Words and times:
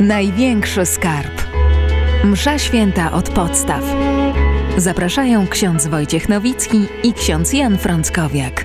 Największy 0.00 0.86
skarb. 0.86 1.42
Msza 2.24 2.58
święta 2.58 3.12
od 3.12 3.30
podstaw. 3.30 3.84
Zapraszają 4.76 5.46
ksiądz 5.46 5.86
Wojciech 5.86 6.28
Nowicki 6.28 6.86
i 7.02 7.12
ksiądz 7.12 7.52
Jan 7.52 7.78
Frąckowiak. 7.78 8.64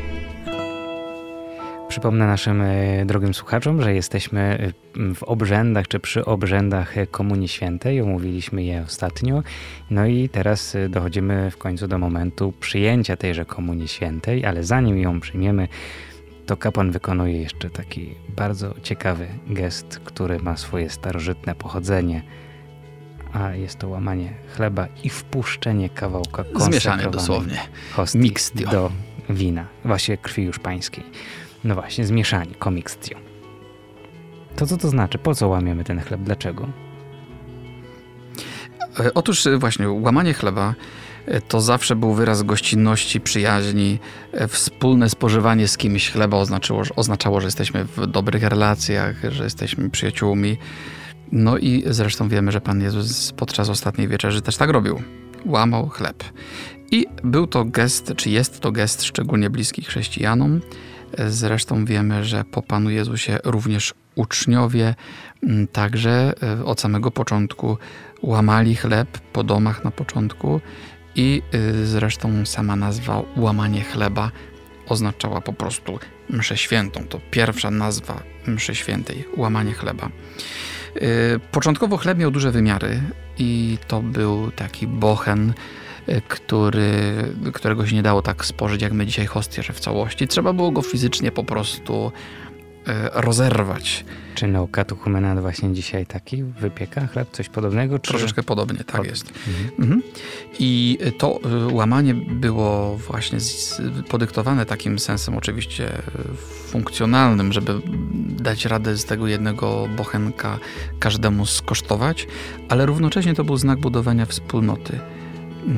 Przypomnę 1.88 2.28
naszym 2.28 2.62
e, 2.62 3.06
drogim 3.06 3.34
słuchaczom, 3.34 3.82
że 3.82 3.94
jesteśmy 3.94 4.72
e, 5.00 5.14
w 5.16 5.24
obrzędach 5.24 5.88
czy 5.88 6.00
przy 6.00 6.26
obrzędach 6.26 6.96
Komunii 7.12 7.48
Świętej. 7.48 8.02
Omówiliśmy 8.02 8.64
je 8.64 8.82
ostatnio. 8.82 9.44
No 9.92 10.06
i 10.06 10.30
teraz 10.30 10.76
e, 10.76 10.90
dochodzimy 10.90 11.52
w 11.52 11.58
końcu 11.58 11.88
do 11.88 11.98
momentu 11.98 12.54
przyjęcia 12.60 13.16
tejże 13.16 13.46
Komunii 13.46 13.88
Świętej, 13.88 14.46
ale 14.46 14.64
zanim 14.64 14.98
ją 14.98 15.20
przyjmiemy, 15.20 15.68
to 16.46 16.58
kapłan 16.58 16.92
wykonuje 16.92 17.42
jeszcze 17.42 17.70
taki 17.70 18.16
bardzo 18.30 18.76
ciekawy 18.84 19.28
gest, 19.48 20.00
który 20.04 20.40
ma 20.40 20.58
swoje 20.58 20.90
starożytne 20.90 21.56
pochodzenie. 21.56 22.24
A 23.34 23.52
jest 23.52 23.80
to 23.80 23.90
łamanie 23.90 24.34
chleba 24.56 24.88
i 25.04 25.10
wpuszczenie 25.10 25.90
kawałka 25.90 26.44
Zmieszanie 26.56 27.08
dosłownie. 27.08 27.60
Mixtio. 28.16 28.72
do 28.72 28.92
wina, 29.30 29.66
właśnie 29.86 30.18
krwi 30.18 30.44
już 30.44 30.60
pańskiej. 30.60 31.04
No 31.64 31.76
właśnie, 31.76 32.06
zmieszanie, 32.06 32.56
komikstio. 32.56 33.18
To 34.56 34.66
co 34.66 34.78
to 34.78 34.90
znaczy? 34.90 35.18
Po 35.18 35.36
co 35.36 35.48
łamiemy 35.48 35.84
ten 35.84 36.02
chleb? 36.02 36.22
Dlaczego? 36.22 36.68
E, 39.00 39.14
otóż 39.14 39.48
e, 39.48 39.58
właśnie 39.58 39.90
łamanie 39.90 40.34
chleba 40.34 40.76
to 41.48 41.62
zawsze 41.62 41.96
był 41.96 42.14
wyraz 42.14 42.44
gościnności, 42.44 43.22
przyjaźni. 43.22 44.00
Wspólne 44.48 45.10
spożywanie 45.10 45.68
z 45.68 45.78
kimś 45.78 46.12
chleba 46.12 46.38
oznaczało, 46.96 47.42
że 47.42 47.48
jesteśmy 47.48 47.86
w 47.86 48.08
dobrych 48.08 48.44
relacjach, 48.44 49.16
że 49.30 49.44
jesteśmy 49.44 49.90
przyjaciółmi. 49.90 50.58
No 51.32 51.58
i 51.58 51.84
zresztą 51.88 52.30
wiemy, 52.30 52.52
że 52.52 52.62
Pan 52.62 52.82
Jezus 52.82 53.32
podczas 53.32 53.70
ostatniej 53.70 54.08
wieczerzy 54.08 54.42
też 54.42 54.58
tak 54.58 54.70
robił. 54.70 55.02
Łamał 55.46 55.90
chleb. 55.90 56.24
I 56.92 57.06
był 57.24 57.48
to 57.48 57.66
gest, 57.66 58.14
czy 58.16 58.30
jest 58.30 58.60
to 58.60 58.72
gest 58.72 59.04
szczególnie 59.04 59.50
bliski 59.50 59.84
chrześcijanom. 59.84 60.62
Zresztą 61.28 61.86
wiemy, 61.86 62.26
że 62.26 62.44
po 62.44 62.62
Panu 62.62 62.90
Jezusie 62.90 63.40
również 63.44 63.94
uczniowie 64.16 64.96
także 65.72 66.34
e, 66.44 66.66
od 66.66 66.82
samego 66.82 67.12
początku 67.12 67.78
łamali 68.22 68.76
chleb 68.76 69.18
po 69.34 69.44
domach 69.44 69.84
na 69.84 69.92
początku 69.92 70.62
i 71.16 71.42
e, 71.52 71.86
zresztą 71.86 72.46
sama 72.46 72.76
nazwa 72.76 73.24
łamanie 73.38 73.82
chleba 73.82 74.32
oznaczała 74.88 75.42
po 75.42 75.54
prostu 75.54 76.00
mszę 76.30 76.58
świętą. 76.58 77.08
To 77.10 77.20
pierwsza 77.32 77.72
nazwa 77.72 78.24
mszy 78.48 78.76
świętej, 78.76 79.26
łamanie 79.38 79.74
chleba. 79.74 80.10
E, 80.96 81.00
początkowo 81.52 81.98
chleb 81.98 82.18
miał 82.18 82.32
duże 82.32 82.52
wymiary 82.52 83.02
i 83.38 83.78
to 83.88 84.02
był 84.02 84.52
taki 84.52 84.88
bochen, 84.88 85.54
który, 86.28 86.94
którego 87.54 87.88
się 87.88 87.96
nie 87.96 88.04
dało 88.04 88.22
tak 88.22 88.46
spożyć 88.46 88.82
jak 88.82 88.94
my 88.94 89.06
dzisiaj 89.06 89.26
hostie, 89.26 89.64
że 89.64 89.74
w 89.74 89.80
całości. 89.80 90.28
Trzeba 90.28 90.54
było 90.54 90.72
go 90.72 90.82
fizycznie 90.82 91.32
po 91.32 91.44
prostu 91.44 92.12
rozerwać. 93.14 94.06
Czy 94.36 94.48
nauka 94.48 94.86
tuchumenat 94.86 95.40
właśnie 95.40 95.74
dzisiaj 95.74 96.06
taki 96.06 96.44
wypieka 96.44 97.08
chleb, 97.08 97.30
coś 97.32 97.50
podobnego? 97.50 98.00
Czy... 98.00 98.10
Troszeczkę 98.10 98.44
podobnie, 98.44 98.84
tak 98.84 98.98
Pod... 98.98 99.06
jest. 99.06 99.34
Mhm. 99.48 99.70
Mhm. 99.80 100.02
I 100.60 100.98
to 101.18 101.40
e, 101.44 101.74
łamanie 101.74 102.14
było 102.14 102.98
właśnie 102.98 103.40
podyktowane 104.10 104.66
takim 104.66 105.00
sensem 105.00 105.38
oczywiście 105.38 105.92
funkcjonalnym, 106.68 107.54
żeby 107.54 107.82
dać 108.30 108.66
radę 108.66 108.98
z 108.98 109.06
tego 109.06 109.28
jednego 109.28 109.88
bochenka 109.98 110.60
każdemu 111.00 111.46
skosztować, 111.46 112.28
ale 112.70 112.86
równocześnie 112.86 113.34
to 113.34 113.44
był 113.44 113.58
znak 113.58 113.80
budowania 113.80 114.26
wspólnoty 114.26 115.00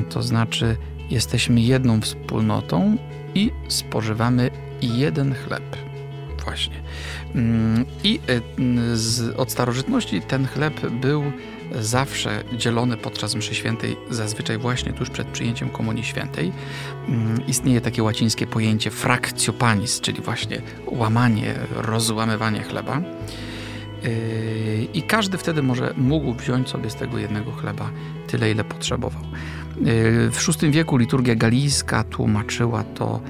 to 0.08 0.22
znaczy 0.22 0.76
jesteśmy 1.10 1.60
jedną 1.60 2.00
wspólnotą 2.00 2.96
i 3.34 3.50
spożywamy 3.68 4.50
jeden 4.82 5.34
chleb. 5.34 5.76
Właśnie. 6.48 6.74
Mm, 7.34 7.84
I 8.04 8.20
y, 8.90 8.96
z, 8.96 9.36
od 9.36 9.52
starożytności 9.52 10.20
ten 10.22 10.46
chleb 10.46 10.90
był 10.90 11.22
zawsze 11.80 12.44
dzielony 12.56 12.96
podczas 12.96 13.34
mszy 13.34 13.54
świętej, 13.54 13.96
zazwyczaj 14.10 14.58
właśnie 14.58 14.92
tuż 14.92 15.10
przed 15.10 15.28
przyjęciem 15.28 15.68
Komunii 15.68 16.04
Świętej. 16.04 16.52
Mm, 17.08 17.46
istnieje 17.46 17.80
takie 17.80 18.02
łacińskie 18.02 18.46
pojęcie 18.46 18.90
fractio 18.90 19.52
panis, 19.52 20.00
czyli 20.00 20.20
właśnie 20.20 20.62
łamanie, 20.86 21.54
rozłamywanie 21.74 22.62
chleba. 22.62 23.00
Y, 24.04 24.88
I 24.94 25.02
każdy 25.02 25.38
wtedy 25.38 25.62
może 25.62 25.94
mógł 25.96 26.34
wziąć 26.34 26.68
sobie 26.68 26.90
z 26.90 26.94
tego 26.94 27.18
jednego 27.18 27.52
chleba 27.52 27.90
tyle, 28.26 28.50
ile 28.50 28.64
potrzebował. 28.64 29.22
Y, 29.22 30.30
w 30.30 30.62
VI 30.62 30.70
wieku 30.70 30.96
liturgia 30.96 31.34
galijska 31.34 32.04
tłumaczyła 32.04 32.84
to 32.84 33.20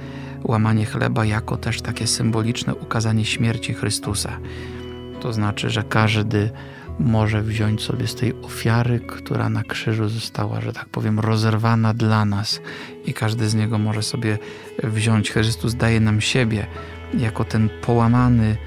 łamanie 0.43 0.85
chleba 0.85 1.25
jako 1.25 1.57
też 1.57 1.81
takie 1.81 2.07
symboliczne 2.07 2.75
ukazanie 2.75 3.25
śmierci 3.25 3.73
Chrystusa. 3.73 4.39
To 5.21 5.33
znaczy, 5.33 5.69
że 5.69 5.83
każdy 5.83 6.49
może 6.99 7.41
wziąć 7.41 7.81
sobie 7.81 8.07
z 8.07 8.15
tej 8.15 8.33
ofiary, 8.41 8.99
która 8.99 9.49
na 9.49 9.63
krzyżu 9.63 10.09
została, 10.09 10.61
że 10.61 10.73
tak 10.73 10.85
powiem, 10.85 11.19
rozerwana 11.19 11.93
dla 11.93 12.25
nas, 12.25 12.61
i 13.05 13.13
każdy 13.13 13.49
z 13.49 13.55
niego 13.55 13.77
może 13.77 14.03
sobie 14.03 14.37
wziąć. 14.83 15.31
Chrystus 15.31 15.75
daje 15.75 15.99
nam 15.99 16.21
siebie 16.21 16.67
jako 17.13 17.45
ten 17.45 17.69
połamany, 17.81 18.57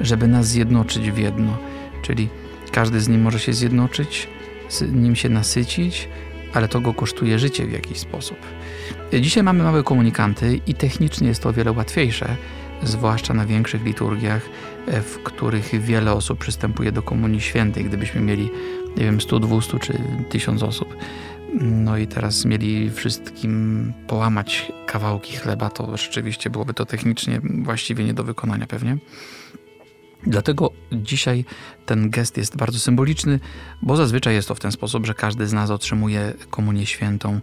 żeby 0.00 0.28
nas 0.28 0.46
zjednoczyć 0.46 1.10
w 1.10 1.18
jedno. 1.18 1.58
Czyli 2.02 2.28
każdy 2.72 3.00
z 3.00 3.08
nim 3.08 3.22
może 3.22 3.38
się 3.38 3.52
zjednoczyć, 3.52 4.28
z 4.68 4.92
nim 4.92 5.16
się 5.16 5.28
nasycić, 5.28 6.08
ale 6.54 6.68
to 6.68 6.80
go 6.80 6.94
kosztuje 6.94 7.38
życie 7.38 7.66
w 7.66 7.72
jakiś 7.72 7.98
sposób. 7.98 8.38
Dzisiaj 9.20 9.42
mamy 9.42 9.62
małe 9.62 9.82
komunikanty 9.82 10.60
i 10.66 10.74
technicznie 10.74 11.28
jest 11.28 11.42
to 11.42 11.48
o 11.48 11.52
wiele 11.52 11.72
łatwiejsze, 11.72 12.36
zwłaszcza 12.82 13.34
na 13.34 13.46
większych 13.46 13.84
liturgiach, 13.84 14.42
e, 14.86 15.02
w 15.02 15.22
których 15.22 15.80
wiele 15.80 16.12
osób 16.12 16.38
przystępuje 16.38 16.92
do 16.92 17.02
Komunii 17.02 17.40
Świętej. 17.40 17.84
Gdybyśmy 17.84 18.20
mieli, 18.20 18.50
nie 18.96 19.04
wiem, 19.04 19.20
100, 19.20 19.40
200 19.40 19.78
czy 19.78 19.98
1000 20.30 20.62
osób, 20.62 20.96
no 21.60 21.98
i 21.98 22.06
teraz 22.06 22.44
mieli 22.44 22.90
wszystkim 22.90 23.92
połamać 24.06 24.72
kawałki 24.86 25.36
chleba, 25.36 25.70
to 25.70 25.96
rzeczywiście 25.96 26.50
byłoby 26.50 26.74
to 26.74 26.86
technicznie 26.86 27.40
właściwie 27.44 28.04
nie 28.04 28.14
do 28.14 28.24
wykonania 28.24 28.66
pewnie. 28.66 28.96
Dlatego 30.26 30.70
dzisiaj 30.92 31.44
ten 31.86 32.10
gest 32.10 32.36
jest 32.36 32.56
bardzo 32.56 32.78
symboliczny, 32.78 33.40
bo 33.82 33.96
zazwyczaj 33.96 34.34
jest 34.34 34.48
to 34.48 34.54
w 34.54 34.60
ten 34.60 34.72
sposób, 34.72 35.06
że 35.06 35.14
każdy 35.14 35.46
z 35.46 35.52
nas 35.52 35.70
otrzymuje 35.70 36.34
komunię 36.50 36.86
świętą 36.86 37.32
e, 37.32 37.40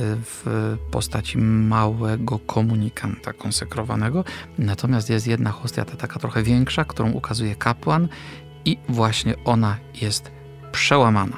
w 0.00 0.76
postaci 0.90 1.38
małego 1.38 2.38
komunikanta 2.38 3.32
konsekrowanego. 3.32 4.24
Natomiast 4.58 5.10
jest 5.10 5.26
jedna 5.26 5.50
hostia, 5.50 5.84
ta 5.84 5.96
taka 5.96 6.18
trochę 6.18 6.42
większa, 6.42 6.84
którą 6.84 7.12
ukazuje 7.12 7.56
kapłan 7.56 8.08
i 8.64 8.78
właśnie 8.88 9.34
ona 9.44 9.76
jest 10.00 10.30
przełamana. 10.72 11.36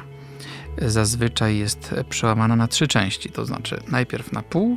Zazwyczaj 0.78 1.59
jest 1.59 1.95
przełamana 2.09 2.57
na 2.57 2.69
trzy 2.69 2.89
części, 2.89 3.31
to 3.31 3.47
znaczy 3.47 3.83
najpierw 3.89 4.33
na 4.33 4.43
pół 4.43 4.77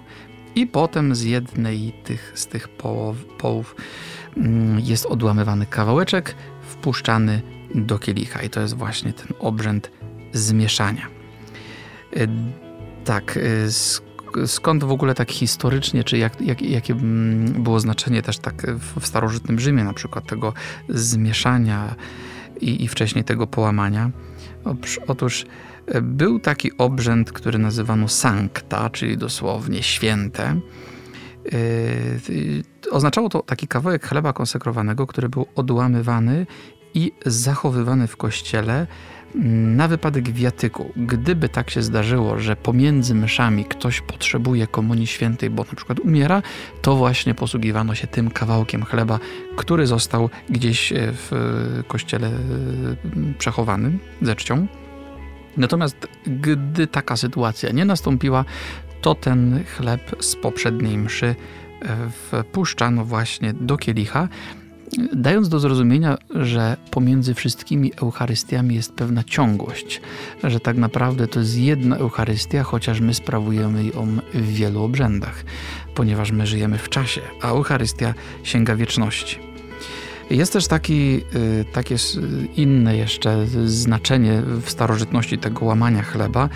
i 0.55 0.67
potem 0.67 1.15
z 1.15 1.23
jednej 1.23 1.93
tych, 2.03 2.31
z 2.35 2.47
tych 2.47 2.69
połów, 2.69 3.25
połów 3.37 3.75
jest 4.77 5.05
odłamywany 5.05 5.65
kawałeczek, 5.65 6.35
wpuszczany 6.61 7.41
do 7.75 7.99
kielicha 7.99 8.41
i 8.41 8.49
to 8.49 8.61
jest 8.61 8.73
właśnie 8.73 9.13
ten 9.13 9.27
obrzęd 9.39 9.91
zmieszania. 10.33 11.07
E, 12.15 12.27
tak, 13.05 13.37
e, 13.37 14.47
skąd 14.47 14.83
w 14.83 14.91
ogóle 14.91 15.15
tak 15.15 15.31
historycznie, 15.31 16.03
czy 16.03 16.17
jak, 16.17 16.41
jak, 16.41 16.61
jakie 16.61 16.93
mm, 16.93 17.63
było 17.63 17.79
znaczenie 17.79 18.21
też 18.21 18.37
tak 18.39 18.67
w 18.97 19.07
starożytnym 19.07 19.59
Rzymie 19.59 19.83
na 19.83 19.93
przykład 19.93 20.27
tego 20.27 20.53
zmieszania 20.89 21.95
i, 22.61 22.83
i 22.83 22.87
wcześniej 22.87 23.23
tego 23.23 23.47
połamania? 23.47 24.11
Otóż 25.07 25.45
e, 25.87 26.01
był 26.01 26.39
taki 26.39 26.77
obrzęd, 26.77 27.31
który 27.31 27.59
nazywano 27.59 28.07
sancta, 28.07 28.89
czyli 28.89 29.17
dosłownie 29.17 29.83
święte, 29.83 30.59
oznaczało 32.91 33.29
to 33.29 33.41
taki 33.41 33.67
kawałek 33.67 34.07
chleba 34.07 34.33
konsekrowanego, 34.33 35.07
który 35.07 35.29
był 35.29 35.45
odłamywany 35.55 36.45
i 36.93 37.11
zachowywany 37.25 38.07
w 38.07 38.17
kościele 38.17 38.87
mm, 39.35 39.75
na 39.75 39.87
wypadek 39.87 40.31
wiatyku. 40.31 40.91
Gdyby 40.95 41.49
tak 41.49 41.69
się 41.69 41.81
zdarzyło, 41.81 42.39
że 42.39 42.55
pomiędzy 42.55 43.15
myszami 43.15 43.65
ktoś 43.65 44.01
potrzebuje 44.01 44.67
komunii 44.67 45.07
świętej, 45.07 45.49
bo 45.49 45.63
na 45.63 45.75
przykład 45.75 45.99
umiera, 45.99 46.41
to 46.81 46.95
właśnie 46.95 47.35
posługiwano 47.35 47.95
się 47.95 48.07
tym 48.07 48.31
kawałkiem 48.31 48.85
chleba, 48.85 49.19
który 49.55 49.87
został 49.87 50.29
gdzieś 50.49 50.91
e, 50.91 50.95
w 51.11 51.31
kościele 51.87 52.27
e, 52.27 52.33
przechowany 53.37 53.91
ze 54.21 54.35
czcią. 54.35 54.67
Natomiast 55.57 56.07
gdy 56.25 56.87
taka 56.87 57.17
sytuacja 57.17 57.71
nie 57.71 57.85
nastąpiła, 57.85 58.45
to 59.03 59.15
ten 59.15 59.63
chleb 59.77 60.15
z 60.19 60.35
poprzedniej 60.35 60.97
mszy 60.97 61.35
e, 61.81 62.09
wpuszczano 62.09 63.05
właśnie 63.05 63.53
do 63.53 63.77
kielicha 63.77 64.27
dając 65.13 65.49
do 65.49 65.59
zrozumienia, 65.59 66.17
że 66.29 66.77
pomiędzy 66.91 67.33
wszystkimi 67.33 67.91
Eucharystiami 68.01 68.75
jest 68.75 68.93
pewna 68.93 69.23
ciągłość, 69.23 70.01
że 70.43 70.59
tak 70.59 70.77
naprawdę 70.77 71.27
to 71.27 71.39
jest 71.39 71.57
jedna 71.57 71.97
Eucharystia, 71.97 72.63
chociaż 72.63 72.99
my 72.99 73.13
sprawujemy 73.13 73.83
ją 73.83 74.17
w 74.33 74.47
wielu 74.47 74.83
obrzędach, 74.83 75.43
ponieważ 75.95 76.31
my 76.31 76.47
żyjemy 76.47 76.77
w 76.77 76.89
czasie, 76.89 77.21
a 77.41 77.47
Eucharystia 77.47 78.13
sięga 78.43 78.75
wieczności. 78.75 79.39
Jest 80.29 80.53
też 80.53 80.67
taki, 80.67 81.21
y, 81.35 81.65
takie 81.73 81.95
inne 82.55 82.97
jeszcze 82.97 83.47
znaczenie 83.65 84.41
w 84.41 84.69
starożytności 84.69 85.37
tego 85.37 85.65
łamania 85.65 86.01
chleba, 86.01 86.49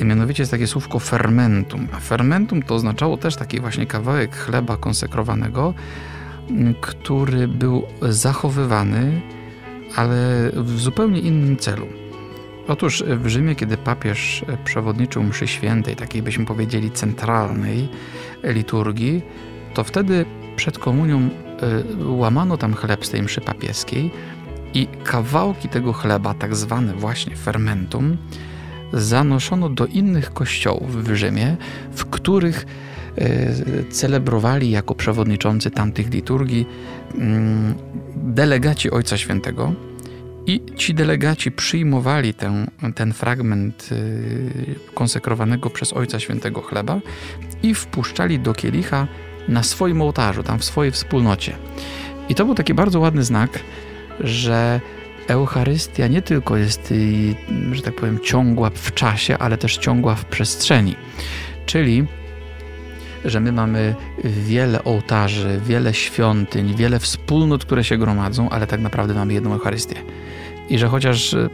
Mianowicie 0.00 0.42
jest 0.42 0.50
takie 0.50 0.66
słówko 0.66 0.98
fermentum. 0.98 1.88
Fermentum 2.00 2.62
to 2.62 2.74
oznaczało 2.74 3.16
też 3.16 3.36
taki 3.36 3.60
właśnie 3.60 3.86
kawałek 3.86 4.36
chleba 4.36 4.76
konsekrowanego, 4.76 5.74
który 6.80 7.48
był 7.48 7.82
zachowywany, 8.02 9.20
ale 9.96 10.50
w 10.54 10.80
zupełnie 10.80 11.20
innym 11.20 11.56
celu. 11.56 11.86
Otóż 12.68 13.04
w 13.06 13.28
Rzymie, 13.28 13.54
kiedy 13.54 13.76
papież 13.76 14.44
przewodniczył 14.64 15.22
mszy 15.22 15.48
świętej, 15.48 15.96
takiej 15.96 16.22
byśmy 16.22 16.46
powiedzieli 16.46 16.90
centralnej 16.90 17.88
liturgii, 18.44 19.22
to 19.74 19.84
wtedy 19.84 20.24
przed 20.56 20.78
komunią 20.78 21.18
e, 21.18 22.04
łamano 22.04 22.56
tam 22.56 22.74
chleb 22.74 23.06
z 23.06 23.10
tej 23.10 23.22
mszy 23.22 23.40
papieskiej 23.40 24.10
i 24.74 24.88
kawałki 25.04 25.68
tego 25.68 25.92
chleba, 25.92 26.34
tak 26.34 26.56
zwane 26.56 26.94
właśnie 26.94 27.36
fermentum, 27.36 28.16
zanoszono 28.92 29.68
do 29.68 29.86
innych 29.86 30.32
kościołów 30.32 31.04
w 31.04 31.14
Rzymie, 31.14 31.56
w 31.92 32.04
których 32.04 32.66
e, 33.16 33.84
celebrowali 33.90 34.70
jako 34.70 34.94
przewodniczący 34.94 35.70
tamtych 35.70 36.10
liturgii 36.10 36.66
mm, 37.14 37.74
delegaci 38.16 38.90
Ojca 38.90 39.18
Świętego 39.18 39.72
i 40.46 40.60
ci 40.76 40.94
delegaci 40.94 41.52
przyjmowali 41.52 42.34
ten, 42.34 42.66
ten 42.94 43.12
fragment 43.12 43.88
e, 43.92 44.94
konsekrowanego 44.94 45.70
przez 45.70 45.92
Ojca 45.92 46.20
Świętego 46.20 46.62
chleba 46.62 47.00
i 47.62 47.74
wpuszczali 47.74 48.38
do 48.38 48.52
kielicha 48.52 49.06
na 49.48 49.62
swoim 49.62 50.02
ołtarzu, 50.02 50.42
tam 50.42 50.58
w 50.58 50.64
swojej 50.64 50.92
wspólnocie. 50.92 51.56
I 52.28 52.34
to 52.34 52.44
był 52.44 52.54
taki 52.54 52.74
bardzo 52.74 53.00
ładny 53.00 53.24
znak, 53.24 53.58
że 54.20 54.80
Eucharystia 55.28 56.06
nie 56.06 56.22
tylko 56.22 56.56
jest, 56.56 56.94
że 57.72 57.82
tak 57.82 57.94
powiem, 57.94 58.20
ciągła 58.20 58.70
w 58.74 58.94
czasie, 58.94 59.38
ale 59.38 59.58
też 59.58 59.76
ciągła 59.76 60.14
w 60.14 60.24
przestrzeni. 60.24 60.96
Czyli 61.66 62.06
że 63.24 63.40
my 63.40 63.52
mamy 63.52 63.94
wiele 64.24 64.84
ołtarzy, 64.84 65.60
wiele 65.66 65.94
świątyń, 65.94 66.74
wiele 66.76 66.98
wspólnot, 66.98 67.64
które 67.64 67.84
się 67.84 67.98
gromadzą, 67.98 68.50
ale 68.50 68.66
tak 68.66 68.80
naprawdę 68.80 69.14
mamy 69.14 69.32
jedną 69.32 69.52
Eucharystię. 69.52 69.96
I 70.68 70.78
że 70.78 70.88
chociaż 70.88 71.32
y, 71.32 71.50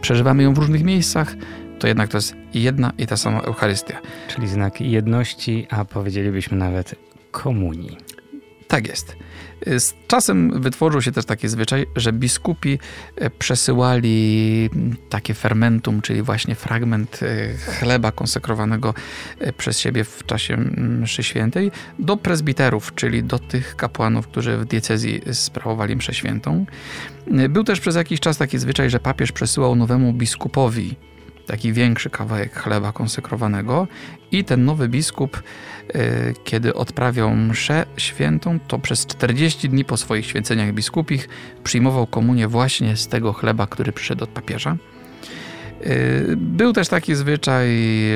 przeżywamy 0.00 0.42
ją 0.42 0.54
w 0.54 0.58
różnych 0.58 0.84
miejscach, 0.84 1.36
to 1.78 1.86
jednak 1.86 2.10
to 2.10 2.16
jest 2.16 2.36
jedna 2.54 2.92
i 2.98 3.06
ta 3.06 3.16
sama 3.16 3.40
Eucharystia. 3.40 4.00
Czyli 4.28 4.48
znak 4.48 4.80
jedności, 4.80 5.66
a 5.70 5.84
powiedzielibyśmy 5.84 6.56
nawet 6.56 6.94
komunii. 7.30 7.96
Tak 8.70 8.88
jest. 8.88 9.16
Z 9.66 9.94
czasem 10.06 10.60
wytworzył 10.60 11.02
się 11.02 11.12
też 11.12 11.24
taki 11.24 11.48
zwyczaj, 11.48 11.86
że 11.96 12.12
biskupi 12.12 12.78
e, 13.16 13.30
przesyłali 13.30 14.70
takie 15.08 15.34
fermentum, 15.34 16.02
czyli 16.02 16.22
właśnie 16.22 16.54
fragment 16.54 17.20
e, 17.22 17.56
chleba 17.56 18.12
konsekrowanego 18.12 18.94
przez 19.56 19.78
siebie 19.78 20.04
w 20.04 20.26
czasie 20.26 20.56
mszy 20.76 21.22
świętej 21.22 21.70
do 21.98 22.16
prezbiterów, 22.16 22.94
czyli 22.94 23.22
do 23.22 23.38
tych 23.38 23.76
kapłanów, 23.76 24.28
którzy 24.28 24.56
w 24.56 24.64
diecezji 24.64 25.20
sprawowali 25.32 25.96
mszę 25.96 26.14
świętą. 26.14 26.66
Był 27.48 27.64
też 27.64 27.80
przez 27.80 27.96
jakiś 27.96 28.20
czas 28.20 28.38
taki 28.38 28.58
zwyczaj, 28.58 28.90
że 28.90 29.00
papież 29.00 29.32
przesyłał 29.32 29.76
nowemu 29.76 30.12
biskupowi 30.12 30.96
taki 31.50 31.72
większy 31.72 32.10
kawałek 32.10 32.54
chleba 32.54 32.92
konsekrowanego 32.92 33.88
i 34.32 34.44
ten 34.44 34.64
nowy 34.64 34.88
biskup, 34.88 35.36
y, 35.36 36.34
kiedy 36.44 36.74
odprawiał 36.74 37.36
mszę 37.36 37.86
świętą, 37.96 38.58
to 38.68 38.78
przez 38.78 39.06
40 39.06 39.68
dni 39.68 39.84
po 39.84 39.96
swoich 39.96 40.26
święceniach 40.26 40.72
biskupich 40.72 41.28
przyjmował 41.64 42.06
komunię 42.06 42.48
właśnie 42.48 42.96
z 42.96 43.08
tego 43.08 43.32
chleba, 43.32 43.66
który 43.66 43.92
przyszedł 43.92 44.24
od 44.24 44.30
papieża. 44.30 44.76
Y, 45.86 46.34
był 46.36 46.72
też 46.72 46.88
taki 46.88 47.14
zwyczaj, 47.14 47.68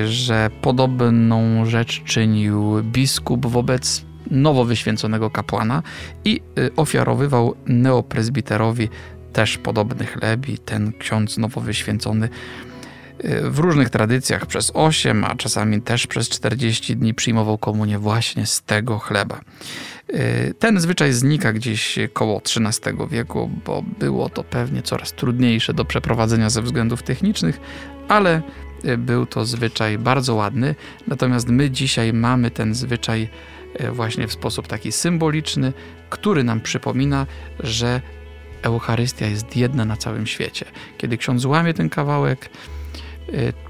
że 0.06 0.50
podobną 0.60 1.66
rzecz 1.66 2.02
czynił 2.04 2.82
biskup 2.82 3.46
wobec 3.46 4.04
nowo 4.30 4.64
wyświęconego 4.64 5.30
kapłana 5.30 5.82
i 6.24 6.40
y, 6.58 6.70
ofiarowywał 6.76 7.54
neoprezbiterowi 7.66 8.88
też 9.32 9.58
podobny 9.58 10.06
chleb 10.06 10.48
i 10.48 10.58
ten 10.58 10.92
ksiądz 10.98 11.38
nowo 11.38 11.60
wyświęcony 11.60 12.28
w 13.42 13.58
różnych 13.58 13.90
tradycjach 13.90 14.46
przez 14.46 14.70
8, 14.74 15.24
a 15.24 15.34
czasami 15.34 15.82
też 15.82 16.06
przez 16.06 16.28
40 16.28 16.96
dni 16.96 17.14
przyjmował 17.14 17.58
komunię 17.58 17.98
właśnie 17.98 18.46
z 18.46 18.62
tego 18.62 18.98
chleba. 18.98 19.40
Ten 20.58 20.80
zwyczaj 20.80 21.12
znika 21.12 21.52
gdzieś 21.52 21.98
koło 22.12 22.42
XIII 22.56 22.96
wieku, 23.10 23.50
bo 23.64 23.82
było 23.98 24.28
to 24.28 24.44
pewnie 24.44 24.82
coraz 24.82 25.12
trudniejsze 25.12 25.74
do 25.74 25.84
przeprowadzenia 25.84 26.50
ze 26.50 26.62
względów 26.62 27.02
technicznych, 27.02 27.60
ale 28.08 28.42
był 28.98 29.26
to 29.26 29.44
zwyczaj 29.44 29.98
bardzo 29.98 30.34
ładny. 30.34 30.74
Natomiast 31.06 31.48
my 31.48 31.70
dzisiaj 31.70 32.12
mamy 32.12 32.50
ten 32.50 32.74
zwyczaj 32.74 33.28
właśnie 33.92 34.28
w 34.28 34.32
sposób 34.32 34.66
taki 34.66 34.92
symboliczny, 34.92 35.72
który 36.10 36.44
nam 36.44 36.60
przypomina, 36.60 37.26
że 37.60 38.00
Eucharystia 38.62 39.26
jest 39.26 39.56
jedna 39.56 39.84
na 39.84 39.96
całym 39.96 40.26
świecie. 40.26 40.66
Kiedy 40.98 41.18
ksiądz 41.18 41.44
łamie 41.44 41.74
ten 41.74 41.88
kawałek, 41.88 42.48
Y, 42.48 42.83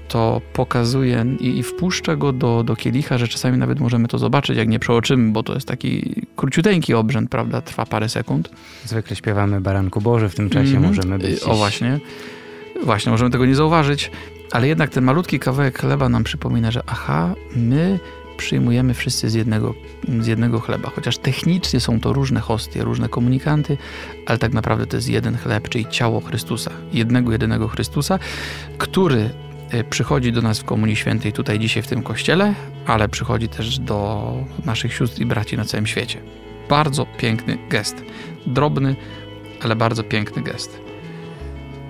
to 0.07 0.41
pokazuje 0.53 1.25
i, 1.39 1.57
i 1.59 1.63
wpuszcza 1.63 2.15
go 2.15 2.33
do, 2.33 2.63
do 2.63 2.75
kielicha, 2.75 3.17
że 3.17 3.27
czasami 3.27 3.57
nawet 3.57 3.79
możemy 3.79 4.07
to 4.07 4.17
zobaczyć, 4.17 4.57
jak 4.57 4.67
nie 4.67 4.79
przeoczymy, 4.79 5.31
bo 5.31 5.43
to 5.43 5.53
jest 5.53 5.67
taki 5.67 6.15
króciuteńki 6.35 6.93
obrzęd, 6.93 7.29
prawda, 7.29 7.61
trwa 7.61 7.85
parę 7.85 8.09
sekund. 8.09 8.49
Zwykle 8.85 9.15
śpiewamy 9.15 9.61
Baranku 9.61 10.01
Boży, 10.01 10.29
w 10.29 10.35
tym 10.35 10.49
czasie 10.49 10.69
mm 10.69 10.83
-hmm. 10.83 10.87
możemy 10.87 11.19
być... 11.19 11.43
O 11.43 11.55
właśnie, 11.55 11.99
właśnie, 12.83 13.11
możemy 13.11 13.31
tego 13.31 13.45
nie 13.45 13.55
zauważyć, 13.55 14.11
ale 14.51 14.67
jednak 14.67 14.89
ten 14.89 15.03
malutki 15.03 15.39
kawałek 15.39 15.79
chleba 15.79 16.09
nam 16.09 16.23
przypomina, 16.23 16.71
że 16.71 16.81
aha, 16.87 17.33
my 17.55 17.99
przyjmujemy 18.37 18.93
wszyscy 18.93 19.29
z 19.29 19.33
jednego, 19.33 19.73
z 20.19 20.27
jednego 20.27 20.59
chleba, 20.59 20.89
chociaż 20.89 21.17
technicznie 21.17 21.79
są 21.79 21.99
to 21.99 22.13
różne 22.13 22.39
hostie, 22.39 22.83
różne 22.83 23.09
komunikanty, 23.09 23.77
ale 24.25 24.37
tak 24.37 24.53
naprawdę 24.53 24.85
to 24.85 24.97
jest 24.97 25.09
jeden 25.09 25.37
chleb, 25.37 25.69
czyli 25.69 25.85
ciało 25.89 26.21
Chrystusa, 26.21 26.71
jednego, 26.93 27.31
jedynego 27.31 27.67
Chrystusa, 27.67 28.19
który 28.77 29.29
Y, 29.29 29.54
przychodzi 29.83 30.31
do 30.31 30.41
nas 30.41 30.59
w 30.59 30.63
Komunii 30.63 30.95
Świętej 30.95 31.33
tutaj 31.33 31.59
dzisiaj 31.59 31.83
w 31.83 31.87
tym 31.87 32.03
kościele, 32.03 32.53
ale 32.85 33.09
przychodzi 33.09 33.47
też 33.47 33.79
do 33.79 34.33
naszych 34.65 34.93
sióstr 34.93 35.21
i 35.21 35.25
braci 35.25 35.57
na 35.57 35.65
całym 35.65 35.87
świecie. 35.87 36.19
Bardzo 36.69 37.05
piękny 37.17 37.57
gest. 37.69 38.03
Drobny, 38.45 38.95
ale 39.61 39.75
bardzo 39.75 40.03
piękny 40.03 40.41
gest. 40.41 40.81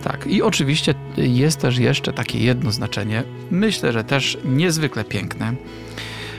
Tak, 0.03 0.27
i 0.27 0.41
oczywiście 0.41 0.93
jest 1.17 1.61
też 1.61 1.77
jeszcze 1.77 2.13
takie 2.13 2.39
jedno 2.39 2.71
znaczenie, 2.71 3.23
myślę, 3.51 3.91
że 3.91 4.03
też 4.03 4.37
niezwykle 4.45 5.03
piękne, 5.03 5.53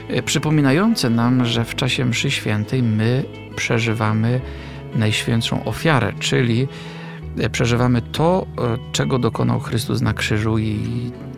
y, 0.09 0.23
przypominające 0.23 1.09
nam, 1.09 1.45
że 1.45 1.65
w 1.65 1.75
czasie 1.75 2.05
mszy 2.05 2.31
świętej 2.31 2.83
my 2.83 3.23
przeżywamy 3.55 4.41
najświętszą 4.95 5.63
ofiarę, 5.63 6.13
czyli 6.19 6.67
przeżywamy 7.51 8.01
to, 8.01 8.47
e, 8.57 8.77
czego 8.91 9.19
dokonał 9.19 9.59
Chrystus 9.59 10.01
na 10.01 10.13
krzyżu 10.13 10.57
i 10.57 10.79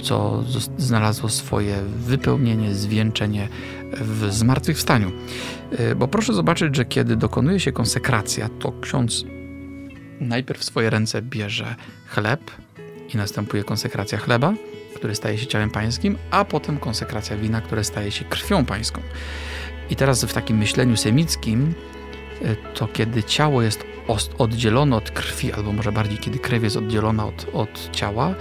co 0.02 0.44
znalazło 0.78 1.30
swoje 1.30 1.76
wypełnienie, 1.84 2.74
zwieńczenie 2.74 3.48
w 3.92 4.34
zmartwychwstaniu. 4.34 5.12
E, 5.72 5.96
bo 5.96 6.08
proszę 6.08 6.34
zobaczyć, 6.34 6.76
że 6.76 6.86
kiedy 6.86 7.16
dokonuje 7.16 7.60
się 7.60 7.72
konsekracja, 7.72 8.50
to 8.60 8.74
ksiądz 8.82 9.26
najpierw 10.20 10.60
w 10.60 10.64
swoje 10.64 10.90
ręce 10.90 11.22
bierze 11.22 11.76
chleb 12.08 12.52
i 13.14 13.18
następuje 13.18 13.64
konsekracja 13.64 14.18
chleba, 14.18 14.54
który 14.96 15.16
staje 15.16 15.38
się 15.38 15.48
ciałem 15.48 15.70
pańskim, 15.70 16.18
a 16.32 16.46
potem 16.46 16.78
konsekracja 16.78 17.38
wina, 17.38 17.62
które 17.62 17.84
staje 17.84 18.12
się 18.12 18.26
krwią 18.26 18.66
pańską. 18.66 19.02
I 19.90 19.96
teraz 19.96 20.24
w 20.24 20.34
takim 20.34 20.58
myśleniu 20.58 20.98
semickim, 20.98 21.74
e, 21.96 21.99
to 22.74 22.88
kiedy 22.88 23.24
ciało 23.24 23.62
jest 23.62 23.86
oddzielone 24.38 24.96
od 24.96 25.12
krwi, 25.12 25.54
albo 25.54 25.74
może 25.74 25.92
bardziej 25.92 26.18
kiedy 26.18 26.40
krew 26.40 26.64
jest 26.64 26.78
oddzielona 26.78 27.26
od, 27.26 27.48
od 27.54 27.90
ciała, 27.92 28.36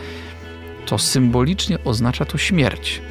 to 0.86 0.98
symbolicznie 0.98 1.78
oznacza 1.84 2.24
to 2.24 2.38
śmierć. 2.38 3.02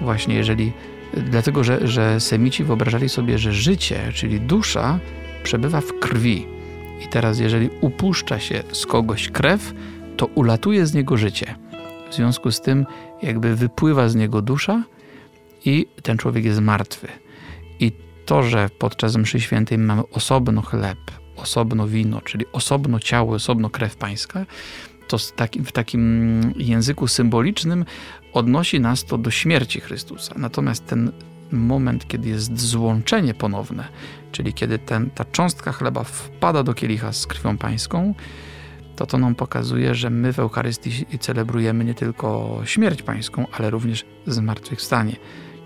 Właśnie 0.00 0.34
jeżeli, 0.34 0.72
dlatego 1.16 1.64
że, 1.64 1.88
że 1.88 2.20
Semici 2.20 2.64
wyobrażali 2.64 3.08
sobie, 3.08 3.38
że 3.38 3.52
życie, 3.52 4.00
czyli 4.14 4.40
dusza, 4.40 4.98
przebywa 5.42 5.80
w 5.80 5.98
krwi. 5.98 6.46
I 7.04 7.08
teraz, 7.08 7.38
jeżeli 7.38 7.70
upuszcza 7.80 8.40
się 8.40 8.62
z 8.72 8.86
kogoś 8.86 9.28
krew, 9.28 9.74
to 10.16 10.26
ulatuje 10.26 10.86
z 10.86 10.94
niego 10.94 11.16
życie. 11.16 11.54
W 12.10 12.14
związku 12.14 12.50
z 12.50 12.60
tym, 12.60 12.86
jakby 13.22 13.56
wypływa 13.56 14.08
z 14.08 14.14
niego 14.14 14.42
dusza 14.42 14.84
i 15.64 15.86
ten 16.02 16.18
człowiek 16.18 16.44
jest 16.44 16.60
martwy. 16.60 17.08
I 17.80 17.92
to, 18.26 18.42
że 18.42 18.70
podczas 18.78 19.16
mszy 19.16 19.40
świętej 19.40 19.78
mamy 19.78 20.02
osobno 20.08 20.62
chleb, 20.62 20.98
osobno 21.36 21.88
wino, 21.88 22.20
czyli 22.20 22.44
osobno 22.52 23.00
ciało, 23.00 23.34
osobno 23.34 23.70
krew 23.70 23.96
pańska, 23.96 24.46
to 25.08 25.18
w 25.64 25.72
takim 25.72 26.40
języku 26.56 27.08
symbolicznym 27.08 27.84
odnosi 28.32 28.80
nas 28.80 29.04
to 29.04 29.18
do 29.18 29.30
śmierci 29.30 29.80
Chrystusa. 29.80 30.34
Natomiast 30.38 30.86
ten 30.86 31.12
moment, 31.52 32.08
kiedy 32.08 32.28
jest 32.28 32.60
złączenie 32.60 33.34
ponowne, 33.34 33.88
czyli 34.32 34.54
kiedy 34.54 34.78
ten, 34.78 35.10
ta 35.10 35.24
cząstka 35.24 35.72
chleba 35.72 36.04
wpada 36.04 36.62
do 36.62 36.74
kielicha 36.74 37.12
z 37.12 37.26
krwią 37.26 37.58
pańską, 37.58 38.14
to 38.96 39.06
to 39.06 39.18
nam 39.18 39.34
pokazuje, 39.34 39.94
że 39.94 40.10
my 40.10 40.32
w 40.32 40.38
Eucharystii 40.38 41.18
celebrujemy 41.20 41.84
nie 41.84 41.94
tylko 41.94 42.60
śmierć 42.64 43.02
pańską, 43.02 43.46
ale 43.52 43.70
również 43.70 44.04
zmartwychwstanie. 44.26 45.16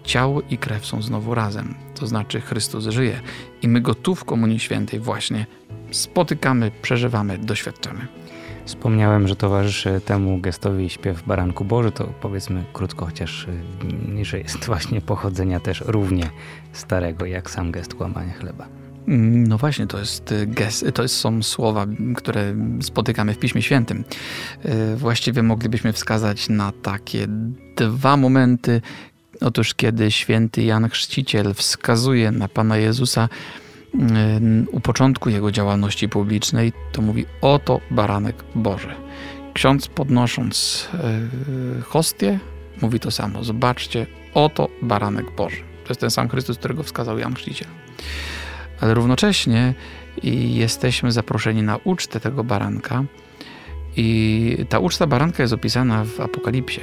Ciało 0.05 0.43
i 0.43 0.59
krew 0.59 0.87
są 0.87 1.03
znowu 1.03 1.35
razem, 1.35 1.75
to 1.99 2.07
znaczy 2.07 2.41
Chrystus 2.41 2.85
żyje 2.85 3.21
i 3.62 3.69
my 3.69 3.81
go 3.81 3.95
tu 3.95 4.15
w 4.15 4.25
Komunii 4.25 4.61
Świętej 4.61 5.00
właśnie 5.00 5.47
spotykamy, 5.91 6.71
przeżywamy, 6.83 7.38
doświadczamy. 7.38 8.07
Wspomniałem, 8.65 9.29
że 9.29 9.37
towarzyszy 9.37 10.00
temu 10.05 10.38
gestowi 10.38 10.91
śpiew 10.91 11.23
Baranku 11.26 11.65
Boży, 11.65 11.91
to 11.91 12.05
powiedzmy 12.21 12.65
krótko, 12.73 13.07
chociaż 13.07 13.49
y, 14.19 14.25
że 14.25 14.38
jest 14.38 14.65
właśnie 14.73 15.00
pochodzenia 15.00 15.61
też 15.61 15.83
równie 15.87 16.31
starego 16.73 17.26
jak 17.26 17.50
sam 17.50 17.73
gest 17.73 17.95
łamania 17.95 18.33
chleba. 18.33 18.69
Mm, 19.09 19.47
no 19.47 19.59
właśnie, 19.59 19.87
to 19.87 19.99
jest 19.99 20.33
y, 20.33 20.47
gest, 20.47 20.85
to 20.95 21.09
są 21.09 21.43
słowa, 21.43 21.87
które 22.17 22.55
spotykamy 22.81 23.35
w 23.35 23.38
Piśmie 23.38 23.62
Świętym. 23.62 24.05
Y, 24.65 24.97
właściwie 24.97 25.43
moglibyśmy 25.43 25.93
wskazać 25.93 26.49
na 26.49 26.73
takie 26.73 27.26
dwa 27.76 28.17
momenty. 28.17 28.81
Otóż 29.40 29.75
kiedy 29.75 30.11
święty 30.11 30.62
Jan 30.62 30.88
Chrzciciel 30.88 31.55
wskazuje 31.55 32.31
na 32.31 32.49
Pana 32.49 32.76
Jezusa, 32.76 33.28
u 34.73 34.81
początku 34.81 35.31
jego 35.31 35.52
działalności 35.52 36.09
publicznej, 36.09 36.73
to 36.93 37.02
mówi: 37.02 37.26
Oto 37.40 37.81
baranek 37.90 38.45
Boży. 38.55 38.95
Ksiądz 39.55 39.88
podnosząc 39.88 40.88
e, 40.95 41.83
hostię, 41.83 42.38
mówi 42.83 43.00
to 43.00 43.11
samo: 43.11 43.45
Zobaczcie, 43.45 44.07
oto 44.35 44.69
baranek 44.83 45.31
Boży. 45.37 45.57
To 45.85 45.90
jest 45.90 46.00
ten 46.00 46.11
sam 46.11 46.28
Chrystus, 46.28 46.59
którego 46.59 46.83
wskazał 46.83 47.19
Jan 47.19 47.35
Chrzciciel. 47.35 47.69
Ale 48.81 48.95
równocześnie 48.95 49.75
jesteśmy 50.55 51.12
zaproszeni 51.12 51.62
na 51.62 51.76
ucztę 51.85 52.21
tego 52.21 52.45
baranka. 52.45 53.05
I 53.97 54.57
ta 54.69 54.78
uczta 54.78 55.07
baranka 55.07 55.43
jest 55.43 55.52
opisana 55.55 56.05
w 56.05 56.21
Apokalipsie. 56.21 56.81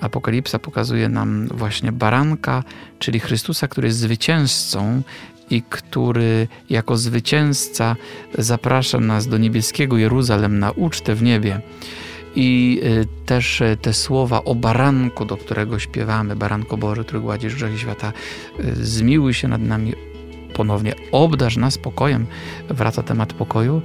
Apokalipsa 0.00 0.58
pokazuje 0.58 1.08
nam 1.08 1.48
właśnie 1.48 1.92
baranka, 1.92 2.64
czyli 2.98 3.20
Chrystusa, 3.20 3.68
który 3.68 3.88
jest 3.88 3.98
zwycięzcą 3.98 5.02
i 5.50 5.62
który 5.62 6.48
jako 6.70 6.96
zwycięzca 6.96 7.96
zaprasza 8.38 9.00
nas 9.00 9.26
do 9.26 9.38
niebieskiego 9.38 9.98
Jeruzalem 9.98 10.58
na 10.58 10.70
ucztę 10.70 11.14
w 11.14 11.22
niebie. 11.22 11.60
I 12.34 12.80
y, 12.84 13.26
też 13.26 13.60
y, 13.60 13.76
te 13.82 13.92
słowa 13.92 14.44
o 14.44 14.54
baranku, 14.54 15.24
do 15.24 15.36
którego 15.36 15.78
śpiewamy, 15.78 16.36
baranko 16.36 16.76
Boże, 16.76 17.04
który 17.04 17.20
gładzisz 17.20 17.54
grzechy 17.54 17.78
świata, 17.78 18.12
y, 18.60 18.86
zmiłuj 18.86 19.34
się 19.34 19.48
nad 19.48 19.60
nami 19.62 19.92
ponownie, 20.54 20.94
obdarz 21.12 21.56
nas 21.56 21.78
pokojem, 21.78 22.26
wraca 22.68 23.02
temat 23.02 23.32
pokoju, 23.32 23.82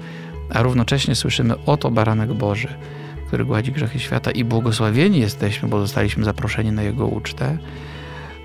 a 0.49 0.63
równocześnie 0.63 1.15
słyszymy 1.15 1.53
oto 1.65 1.91
baranek 1.91 2.33
Boży, 2.33 2.67
który 3.27 3.45
gładzi 3.45 3.71
grzechy 3.71 3.99
świata 3.99 4.31
i 4.31 4.43
błogosławieni 4.43 5.19
jesteśmy, 5.19 5.69
bo 5.69 5.79
zostaliśmy 5.79 6.23
zaproszeni 6.23 6.71
na 6.71 6.83
Jego 6.83 7.07
ucztę 7.07 7.57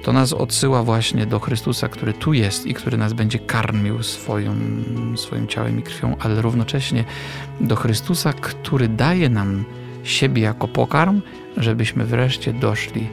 to 0.03 0.13
nas 0.13 0.33
odsyła 0.33 0.83
właśnie 0.83 1.27
do 1.27 1.41
Chrystusa, 1.41 1.89
który 1.89 2.13
tu 2.13 2.33
jest 2.33 2.67
i 2.67 2.75
który 2.75 2.97
nas 2.97 3.13
będzie 3.13 3.39
karmił 3.39 4.03
swoim, 4.03 4.85
swoim 5.17 5.47
ciałem 5.47 5.79
i 5.79 5.83
krwią, 5.83 6.17
ale 6.21 6.43
równocześnie 6.43 7.05
do 7.61 7.77
Chrystusa, 7.77 8.33
który 8.33 8.89
daje 8.89 9.29
nam 9.29 9.65
siebie 10.05 10.43
jako 10.43 10.69
pokarm, 10.69 11.21
żebyśmy 11.57 12.05
wreszcie 12.05 12.53
doszli 12.53 13.07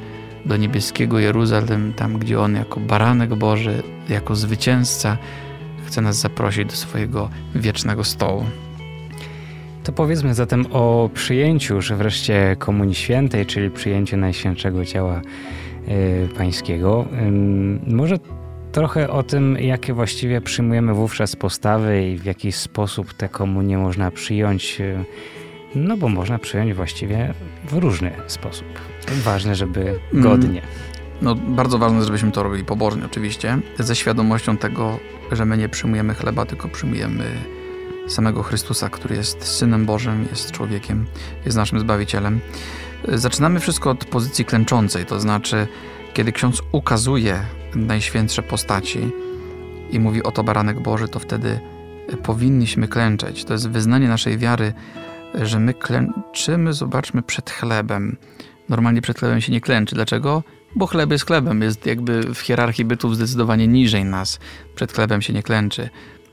do 0.45 0.57
niebieskiego 0.57 1.19
Jeruzalem, 1.19 1.93
tam 1.93 2.17
gdzie 2.17 2.39
On 2.39 2.55
jako 2.55 2.79
baranek 2.79 3.35
Boży, 3.35 3.83
jako 4.09 4.35
zwycięzca 4.35 5.17
chce 5.85 6.01
nas 6.01 6.17
zaprosić 6.17 6.65
do 6.65 6.75
swojego 6.75 7.29
wiecznego 7.55 8.03
stołu. 8.03 8.45
To 9.87 9.93
powiedzmy 9.93 10.33
zatem 10.33 10.65
o 10.71 11.09
przyjęciu 11.13 11.75
już 11.75 11.93
wreszcie 11.93 12.55
Komunii 12.59 12.95
Świętej, 12.95 13.45
czyli 13.45 13.69
przyjęciu 13.69 14.17
Najświętszego 14.17 14.85
Ciała 14.85 15.21
Y, 15.89 16.29
pańskiego. 16.37 17.05
Może 17.87 18.17
trochę 18.71 19.09
o 19.09 19.23
tym, 19.23 19.57
jakie 19.59 19.93
właściwie 19.93 20.41
przyjmujemy 20.41 20.93
wówczas 20.93 21.35
postawy 21.35 22.07
i 22.07 22.17
w 22.17 22.25
jaki 22.25 22.51
sposób 22.51 23.13
tę 23.13 23.29
komunię 23.29 23.77
można 23.77 24.11
przyjąć. 24.11 24.81
Y, 24.81 25.05
no 25.75 25.97
bo 25.97 26.09
można 26.09 26.39
przyjąć 26.39 26.73
właściwie 26.73 27.33
w 27.69 27.73
różny 27.73 28.11
sposób. 28.27 28.67
Ważne, 29.23 29.55
żeby 29.55 29.99
mm. 30.13 30.23
godnie. 30.23 30.61
No, 31.21 31.35
bardzo 31.35 31.77
ważne, 31.77 32.03
żebyśmy 32.03 32.31
to 32.31 32.43
robili 32.43 32.63
pobożnie, 32.63 33.05
oczywiście, 33.05 33.57
ze 33.79 33.95
świadomością 33.95 34.57
tego, 34.57 34.99
że 35.31 35.45
my 35.45 35.57
nie 35.57 35.69
przyjmujemy 35.69 36.13
chleba, 36.13 36.45
tylko 36.45 36.67
przyjmujemy 36.67 37.25
samego 38.07 38.43
Chrystusa, 38.43 38.89
który 38.89 39.15
jest 39.15 39.43
Synem 39.43 39.85
Bożym, 39.85 40.27
jest 40.29 40.51
człowiekiem, 40.51 41.05
jest 41.45 41.57
naszym 41.57 41.79
Zbawicielem. 41.79 42.39
Zaczynamy 43.07 43.59
wszystko 43.59 43.89
od 43.89 44.05
pozycji 44.05 44.45
klęczącej, 44.45 45.05
to 45.05 45.19
znaczy, 45.19 45.67
kiedy 46.13 46.31
ksiądz 46.31 46.61
ukazuje 46.71 47.41
najświętsze 47.75 48.43
postaci 48.43 48.99
i 49.91 49.99
mówi 49.99 50.23
oto 50.23 50.43
baranek 50.43 50.79
Boży, 50.79 51.07
to 51.07 51.19
wtedy 51.19 51.59
powinniśmy 52.23 52.87
klęczeć. 52.87 53.45
To 53.45 53.53
jest 53.53 53.69
wyznanie 53.69 54.07
naszej 54.07 54.37
wiary, 54.37 54.73
że 55.33 55.59
my 55.59 55.73
klęczymy, 55.73 56.73
zobaczmy, 56.73 57.21
przed 57.21 57.49
chlebem. 57.49 58.17
Normalnie 58.69 59.01
przed 59.01 59.19
chlebem 59.19 59.41
się 59.41 59.51
nie 59.51 59.61
klęczy. 59.61 59.95
Dlaczego? 59.95 60.43
Bo 60.75 60.87
chleb 60.87 61.11
jest 61.11 61.25
chlebem, 61.25 61.61
jest 61.61 61.85
jakby 61.85 62.33
w 62.33 62.39
hierarchii 62.39 62.85
bytów 62.85 63.15
zdecydowanie 63.15 63.67
niżej 63.67 64.05
nas. 64.05 64.39
Przed 64.75 64.93
chlebem 64.93 65.21
się 65.21 65.33
nie 65.33 65.43
klęczy, 65.43 65.89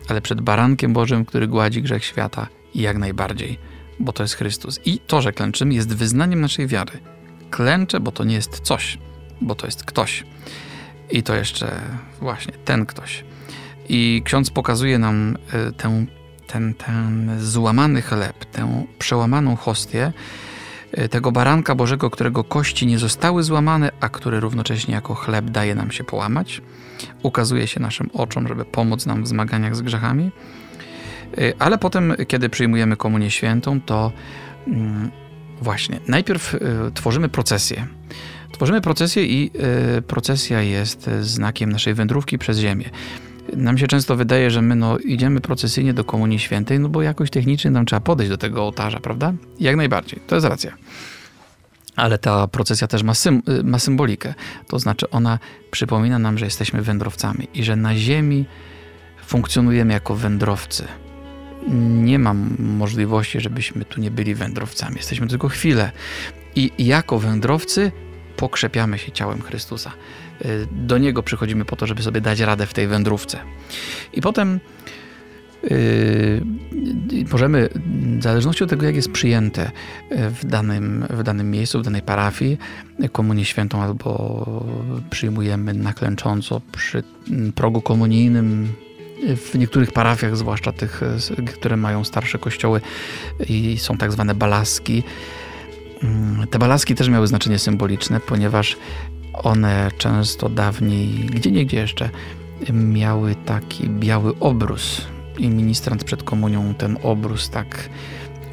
ale 0.09 0.21
przed 0.21 0.41
barankiem 0.41 0.93
Bożym, 0.93 1.25
który 1.25 1.49
gładzi 1.49 1.83
grzech 1.83 2.05
świata, 2.05 2.47
jak 2.75 2.99
najbardziej 2.99 3.59
bo 4.01 4.13
to 4.13 4.23
jest 4.23 4.35
Chrystus. 4.35 4.81
I 4.85 4.99
to, 4.99 5.23
że 5.23 5.33
klęczymy, 5.33 5.75
jest 5.75 5.95
wyznaniem 5.95 6.41
naszej 6.41 6.67
wiary. 6.67 6.93
Klęczę, 7.51 8.01
bo 8.01 8.13
to 8.13 8.25
nie 8.25 8.35
jest 8.35 8.61
coś, 8.61 8.99
bo 9.41 9.55
to 9.55 9.67
jest 9.67 9.85
ktoś. 9.85 10.25
I 11.11 11.23
to 11.23 11.35
jeszcze 11.35 11.81
właśnie 12.21 12.53
ten 12.65 12.87
ktoś. 12.87 13.25
I 13.89 14.23
ksiądz 14.25 14.51
pokazuje 14.51 14.99
nam 14.99 15.37
e, 15.53 15.73
ten, 16.47 16.75
ten 16.75 17.37
złamany 17.41 18.03
chleb, 18.03 18.45
tę 18.45 18.85
przełamaną 18.99 19.57
hostię, 19.57 20.13
tego 21.11 21.33
baranka 21.33 21.75
Bożego, 21.75 22.11
którego 22.11 22.45
kości 22.45 22.87
nie 22.87 22.99
zostały 22.99 23.43
złamane, 23.43 23.91
a 24.01 24.09
który 24.09 24.41
równocześnie 24.41 24.95
jako 24.95 25.15
chleb 25.15 25.51
daje 25.51 25.75
nam 25.75 25.91
się 25.91 26.05
połamać. 26.05 26.63
Ukazuje 27.23 27.67
się 27.67 27.81
naszym 27.81 28.11
oczom, 28.13 28.49
żeby 28.49 28.65
pomóc 28.65 29.07
nam 29.07 29.25
w 29.25 29.29
zmaganiach 29.29 29.77
z 29.77 29.83
grzechami. 29.83 30.31
Y, 31.39 31.53
ale 31.59 31.79
potem, 31.79 32.15
kiedy 32.29 32.49
przyjmujemy 32.49 32.97
Komunię 32.97 33.31
Świętą, 33.31 33.81
to 33.81 34.13
mm, 34.67 35.11
właśnie 35.63 36.01
najpierw 36.09 36.55
y, 36.55 36.61
tworzymy 36.95 37.29
procesję. 37.29 37.87
Tworzymy 38.53 38.81
procesję 38.81 39.25
i 39.25 39.51
procesja 40.07 40.63
jest 40.63 41.11
znakiem 41.21 41.73
naszej 41.73 41.95
wędrówki 41.95 42.39
przez 42.39 42.59
ziemię. 42.59 42.91
Nam 43.57 43.79
się 43.79 43.87
często 43.87 44.17
wydaje, 44.17 44.51
że 44.51 44.63
my 44.63 44.77
no, 44.77 44.99
idziemy 44.99 45.41
procesyjnie 45.41 45.95
do 45.95 46.05
Komunii 46.05 46.39
Świętej, 46.39 46.81
no 46.81 46.89
bo 46.89 47.03
jakoś 47.03 47.31
technicznie 47.31 47.71
nam 47.71 47.87
trzeba 47.87 48.01
podejść 48.01 48.31
do 48.31 48.39
tego 48.39 48.63
ołtarza, 48.63 49.01
prawda? 49.01 49.33
Jak 49.61 49.77
najbardziej, 49.77 50.21
to 50.27 50.35
jest 50.35 50.47
racja. 50.47 50.73
Ale 51.97 52.19
ta 52.19 52.49
procesja 52.49 52.87
też 52.87 53.03
ma, 53.03 53.15
sym, 53.15 53.43
ma 53.65 53.79
symbolikę. 53.79 54.35
To 54.69 54.79
znaczy 54.79 55.11
ona 55.11 55.39
przypomina 55.71 56.19
nam, 56.19 56.39
że 56.39 56.45
jesteśmy 56.45 56.83
wędrowcami 56.83 57.49
i 57.55 57.65
że 57.65 57.77
na 57.77 57.97
ziemi 57.97 58.45
funkcjonujemy 59.27 59.93
jako 59.93 60.15
wędrowcy 60.15 60.85
nie 61.69 62.19
mam 62.19 62.57
możliwości, 62.59 63.41
żebyśmy 63.41 63.85
tu 63.85 64.01
nie 64.01 64.11
byli 64.11 64.35
wędrowcami. 64.35 64.97
Jesteśmy 64.97 65.27
tylko 65.27 65.49
chwilę. 65.49 65.91
I 66.57 66.71
jako 66.79 67.19
wędrowcy 67.19 67.93
pokrzepiamy 68.37 68.99
się 68.99 69.13
ciałem 69.13 69.43
Chrystusa. 69.43 69.93
Y, 70.45 70.67
do 70.73 70.99
Niego 70.99 71.23
przychodzimy 71.23 71.65
po 71.65 71.77
to, 71.77 71.87
żeby 71.87 72.03
sobie 72.03 72.21
dać 72.21 72.41
radę 72.41 72.67
w 72.67 72.75
tej 72.75 72.87
wędrówce. 72.87 73.39
I 74.13 74.21
potem 74.21 74.61
Yy, 75.71 77.25
możemy, 77.33 77.69
w 78.19 78.23
zależności 78.23 78.65
od 78.65 78.71
tego, 78.71 78.87
jak 78.87 78.97
jest 78.97 79.13
przyjęte 79.13 79.71
w 80.11 80.45
danym, 80.45 81.07
w 81.11 81.23
danym 81.23 81.51
miejscu, 81.51 81.81
w 81.81 81.83
danej 81.83 82.03
parafii, 82.03 82.59
komunię 83.13 83.45
świętą 83.45 83.83
albo 83.83 84.47
przyjmujemy 85.11 85.75
naklęcząco 85.75 86.61
przy 86.73 87.03
progu 87.55 87.81
komunijnym, 87.81 88.69
w 89.37 89.55
niektórych 89.55 89.93
parafiach, 89.93 90.37
zwłaszcza 90.37 90.73
tych, 90.73 91.01
które 91.55 91.77
mają 91.77 92.05
starsze 92.05 92.39
kościoły 92.39 92.81
i 93.49 93.79
są 93.79 93.97
tak 93.97 94.13
zwane 94.13 94.35
balaski, 94.35 95.03
mm, 96.03 96.47
te 96.47 96.59
balaski 96.59 96.95
też 96.95 97.09
miały 97.09 97.27
znaczenie 97.27 97.59
symboliczne, 97.59 98.21
ponieważ 98.21 98.77
one 99.43 99.91
często 99.99 100.49
dawniej, 100.49 101.09
gdzie 101.09 101.51
niegdzie 101.51 101.77
jeszcze, 101.77 102.11
miały 102.73 103.35
taki 103.35 103.89
biały 103.89 104.39
obrus. 104.41 105.07
i 105.39 105.49
ministrant 105.49 106.05
przed 106.05 106.23
komunią 106.23 106.75
ten 106.75 106.99
obrus 107.03 107.51
tak 107.51 107.89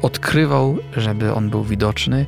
odkrywał, 0.02 0.78
żeby 0.96 1.34
on 1.34 1.50
był 1.50 1.64
widoczny. 1.64 2.26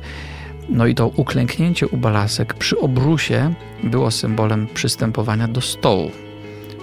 No 0.69 0.87
i 0.87 0.95
to 0.95 1.07
uklęknięcie 1.07 1.87
u 1.87 1.97
balasek 1.97 2.53
przy 2.53 2.79
obrusie 2.79 3.53
było 3.83 4.11
symbolem 4.11 4.67
przystępowania 4.73 5.47
do 5.47 5.61
stołu. 5.61 6.11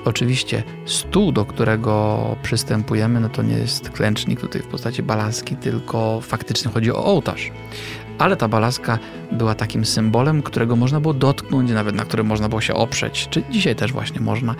Oczywiście 0.05 0.63
stół, 0.87 1.33
do 1.33 1.45
którego 1.45 2.37
przystępujemy, 2.43 3.21
no 3.21 3.29
to 3.29 3.43
nie 3.43 3.55
jest 3.55 3.91
klęcznik 3.91 4.41
tutaj 4.41 4.63
w 4.63 4.67
postaci 4.67 5.03
balaski, 5.03 5.57
tylko 5.57 6.21
faktycznie 6.21 6.71
chodzi 6.71 6.93
o 6.93 7.05
ołtarz. 7.05 7.51
Ale 8.19 8.37
ta 8.37 8.49
balaska 8.49 8.99
była 9.33 9.55
takim 9.55 9.85
symbolem, 9.85 10.43
którego 10.43 10.77
można 10.77 11.01
było 11.01 11.15
dotknąć, 11.15 11.71
nawet 11.71 11.95
na 11.95 12.05
którym 12.05 12.27
można 12.27 12.49
było 12.49 12.61
się 12.61 12.75
oprzeć, 12.75 13.29
czy 13.31 13.43
dzisiaj 13.51 13.77
też 13.77 13.93
właśnie 13.93 14.21
można. 14.21 14.55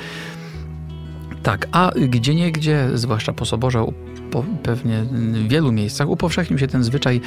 Tak, 1.43 1.69
a 1.73 1.91
gdzie 2.09 2.35
nie 2.35 2.53
gdzie, 2.53 2.89
zwłaszcza 2.95 3.33
po 3.33 3.45
Soborze, 3.45 3.87
po 4.31 4.45
pewnie 4.63 5.03
w 5.03 5.49
wielu 5.49 5.73
miejscach 5.73 6.09
upowszechnił 6.09 6.59
się 6.59 6.67
ten 6.67 6.85
zwyczaj 6.85 7.21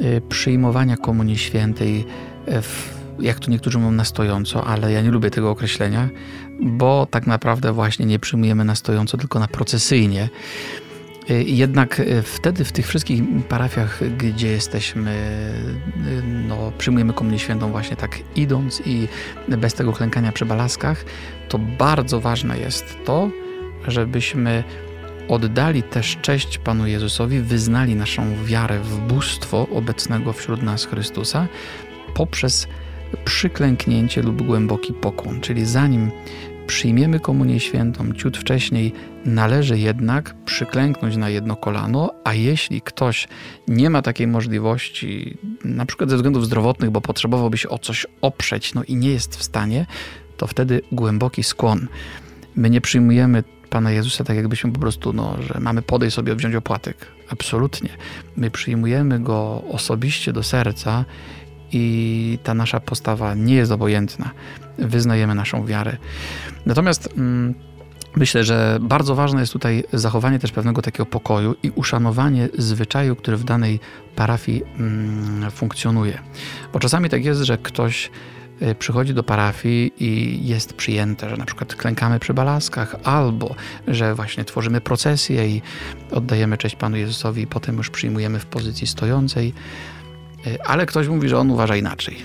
y, 0.00 0.22
przyjmowania 0.28 0.96
Komunii 0.96 1.38
Świętej, 1.38 2.04
w, 2.46 2.93
jak 3.20 3.38
tu 3.38 3.50
niektórzy 3.50 3.78
mówią 3.78 3.92
na 3.92 4.04
stojąco, 4.04 4.64
ale 4.64 4.92
ja 4.92 5.02
nie 5.02 5.10
lubię 5.10 5.30
tego 5.30 5.50
określenia, 5.50 6.08
bo 6.60 7.06
tak 7.10 7.26
naprawdę 7.26 7.72
właśnie 7.72 8.06
nie 8.06 8.18
przyjmujemy 8.18 8.64
na 8.64 8.74
stojąco, 8.74 9.16
tylko 9.16 9.38
na 9.40 9.48
procesyjnie. 9.48 10.28
Y, 11.30 11.42
jednak 11.42 12.00
y, 12.00 12.22
wtedy 12.22 12.64
w 12.64 12.72
tych 12.72 12.86
wszystkich 12.86 13.22
parafiach, 13.48 14.00
gdzie 14.16 14.48
jesteśmy, 14.48 15.14
no, 16.48 16.72
przyjmujemy 16.78 17.12
Komunię 17.12 17.38
Świętą 17.38 17.70
właśnie 17.70 17.96
tak 17.96 18.18
idąc 18.36 18.82
i 18.86 19.08
bez 19.48 19.74
tego 19.74 19.92
klękania 19.92 20.32
przy 20.32 20.46
balaskach, 20.46 21.04
to 21.48 21.58
bardzo 21.58 22.20
ważne 22.20 22.58
jest 22.58 22.96
to, 23.04 23.30
żebyśmy 23.88 24.64
oddali 25.28 25.82
też 25.82 26.18
cześć 26.22 26.58
Panu 26.58 26.86
Jezusowi, 26.86 27.40
wyznali 27.40 27.96
naszą 27.96 28.44
wiarę 28.44 28.80
w 28.80 28.98
bóstwo 28.98 29.66
obecnego 29.72 30.32
wśród 30.32 30.62
nas 30.62 30.84
Chrystusa 30.84 31.46
poprzez 32.14 32.68
przyklęknięcie 33.16 34.22
lub 34.22 34.42
głęboki 34.42 34.92
pokłon. 34.92 35.40
Czyli 35.40 35.66
zanim 35.66 36.10
przyjmiemy 36.66 37.20
Komunię 37.20 37.60
Świętą 37.60 38.12
ciut 38.12 38.38
wcześniej, 38.38 38.92
należy 39.24 39.78
jednak 39.78 40.34
przyklęknąć 40.44 41.16
na 41.16 41.28
jedno 41.28 41.56
kolano, 41.56 42.10
a 42.24 42.34
jeśli 42.34 42.82
ktoś 42.82 43.28
nie 43.68 43.90
ma 43.90 44.02
takiej 44.02 44.26
możliwości, 44.26 45.38
na 45.64 45.86
przykład 45.86 46.10
ze 46.10 46.16
względów 46.16 46.46
zdrowotnych, 46.46 46.90
bo 46.90 47.00
potrzebowałby 47.00 47.58
się 47.58 47.68
o 47.68 47.78
coś 47.78 48.06
oprzeć, 48.20 48.74
no 48.74 48.82
i 48.84 48.96
nie 48.96 49.10
jest 49.10 49.36
w 49.36 49.42
stanie, 49.42 49.86
to 50.36 50.46
wtedy 50.46 50.80
głęboki 50.92 51.42
skłon. 51.42 51.88
My 52.56 52.70
nie 52.70 52.80
przyjmujemy 52.80 53.44
Pana 53.70 53.90
Jezusa 53.90 54.24
tak 54.24 54.36
jakbyśmy 54.36 54.72
po 54.72 54.80
prostu, 54.80 55.12
no, 55.12 55.36
że 55.42 55.60
mamy 55.60 55.82
podejść 55.82 56.16
sobie 56.16 56.34
wziąć 56.34 56.54
opłatek. 56.54 57.06
Absolutnie. 57.28 57.90
My 58.36 58.50
przyjmujemy 58.50 59.20
Go 59.20 59.62
osobiście 59.70 60.32
do 60.32 60.42
serca 60.42 61.04
i 61.74 62.38
ta 62.42 62.54
nasza 62.54 62.80
postawa 62.80 63.34
nie 63.34 63.54
jest 63.54 63.72
obojętna. 63.72 64.30
Wyznajemy 64.78 65.34
naszą 65.34 65.66
wiarę. 65.66 65.96
Natomiast 66.66 67.08
mm, 67.16 67.54
myślę, 68.16 68.44
że 68.44 68.78
bardzo 68.80 69.14
ważne 69.14 69.40
jest 69.40 69.52
tutaj 69.52 69.84
zachowanie 69.92 70.38
też 70.38 70.52
pewnego 70.52 70.82
takiego 70.82 71.06
pokoju 71.06 71.54
i 71.62 71.70
uszanowanie 71.70 72.48
zwyczaju, 72.58 73.16
który 73.16 73.36
w 73.36 73.44
danej 73.44 73.80
parafii 74.16 74.62
mm, 74.78 75.50
funkcjonuje. 75.50 76.18
Bo 76.72 76.80
czasami 76.80 77.10
tak 77.10 77.24
jest, 77.24 77.40
że 77.40 77.58
ktoś 77.58 78.10
Y, 78.62 78.74
przychodzi 78.74 79.14
do 79.14 79.22
parafii 79.22 79.92
i 79.98 80.40
jest 80.48 80.72
przyjęte, 80.72 81.30
że 81.30 81.36
na 81.36 81.44
przykład 81.44 81.74
klękamy 81.74 82.18
przy 82.18 82.34
balaskach, 82.34 82.96
albo 83.04 83.54
że 83.88 84.14
właśnie 84.14 84.44
tworzymy 84.44 84.80
procesję 84.80 85.48
i 85.48 85.62
oddajemy 86.10 86.58
cześć 86.58 86.76
Panu 86.76 86.96
Jezusowi 86.96 87.42
i 87.42 87.46
potem 87.46 87.76
już 87.76 87.90
przyjmujemy 87.90 88.38
w 88.38 88.46
pozycji 88.46 88.86
stojącej, 88.86 89.54
ale 90.64 90.86
ktoś 90.86 91.08
mówi, 91.08 91.28
że 91.28 91.38
on 91.38 91.50
uważa 91.50 91.76
inaczej. 91.76 92.16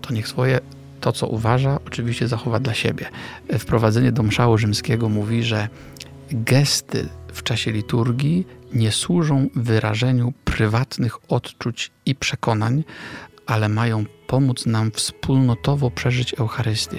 To 0.00 0.12
niech 0.12 0.28
swoje 0.28 0.60
to, 1.00 1.12
co 1.12 1.26
uważa, 1.26 1.78
oczywiście 1.86 2.28
zachowa 2.28 2.60
dla 2.60 2.74
siebie. 2.74 3.06
Y, 3.54 3.58
wprowadzenie 3.58 4.12
do 4.12 4.22
mszału 4.22 4.58
rzymskiego 4.58 5.08
mówi, 5.08 5.42
że 5.42 5.68
gesty 6.30 7.08
w 7.32 7.42
czasie 7.42 7.72
liturgii 7.72 8.46
nie 8.72 8.92
służą 8.92 9.48
wyrażeniu 9.54 10.32
prywatnych 10.44 11.32
odczuć 11.32 11.90
i 12.06 12.14
przekonań, 12.14 12.84
ale 13.46 13.68
mają 13.68 14.04
pomóc 14.26 14.66
nam 14.66 14.90
wspólnotowo 14.90 15.90
przeżyć 15.90 16.34
Eucharystię. 16.38 16.98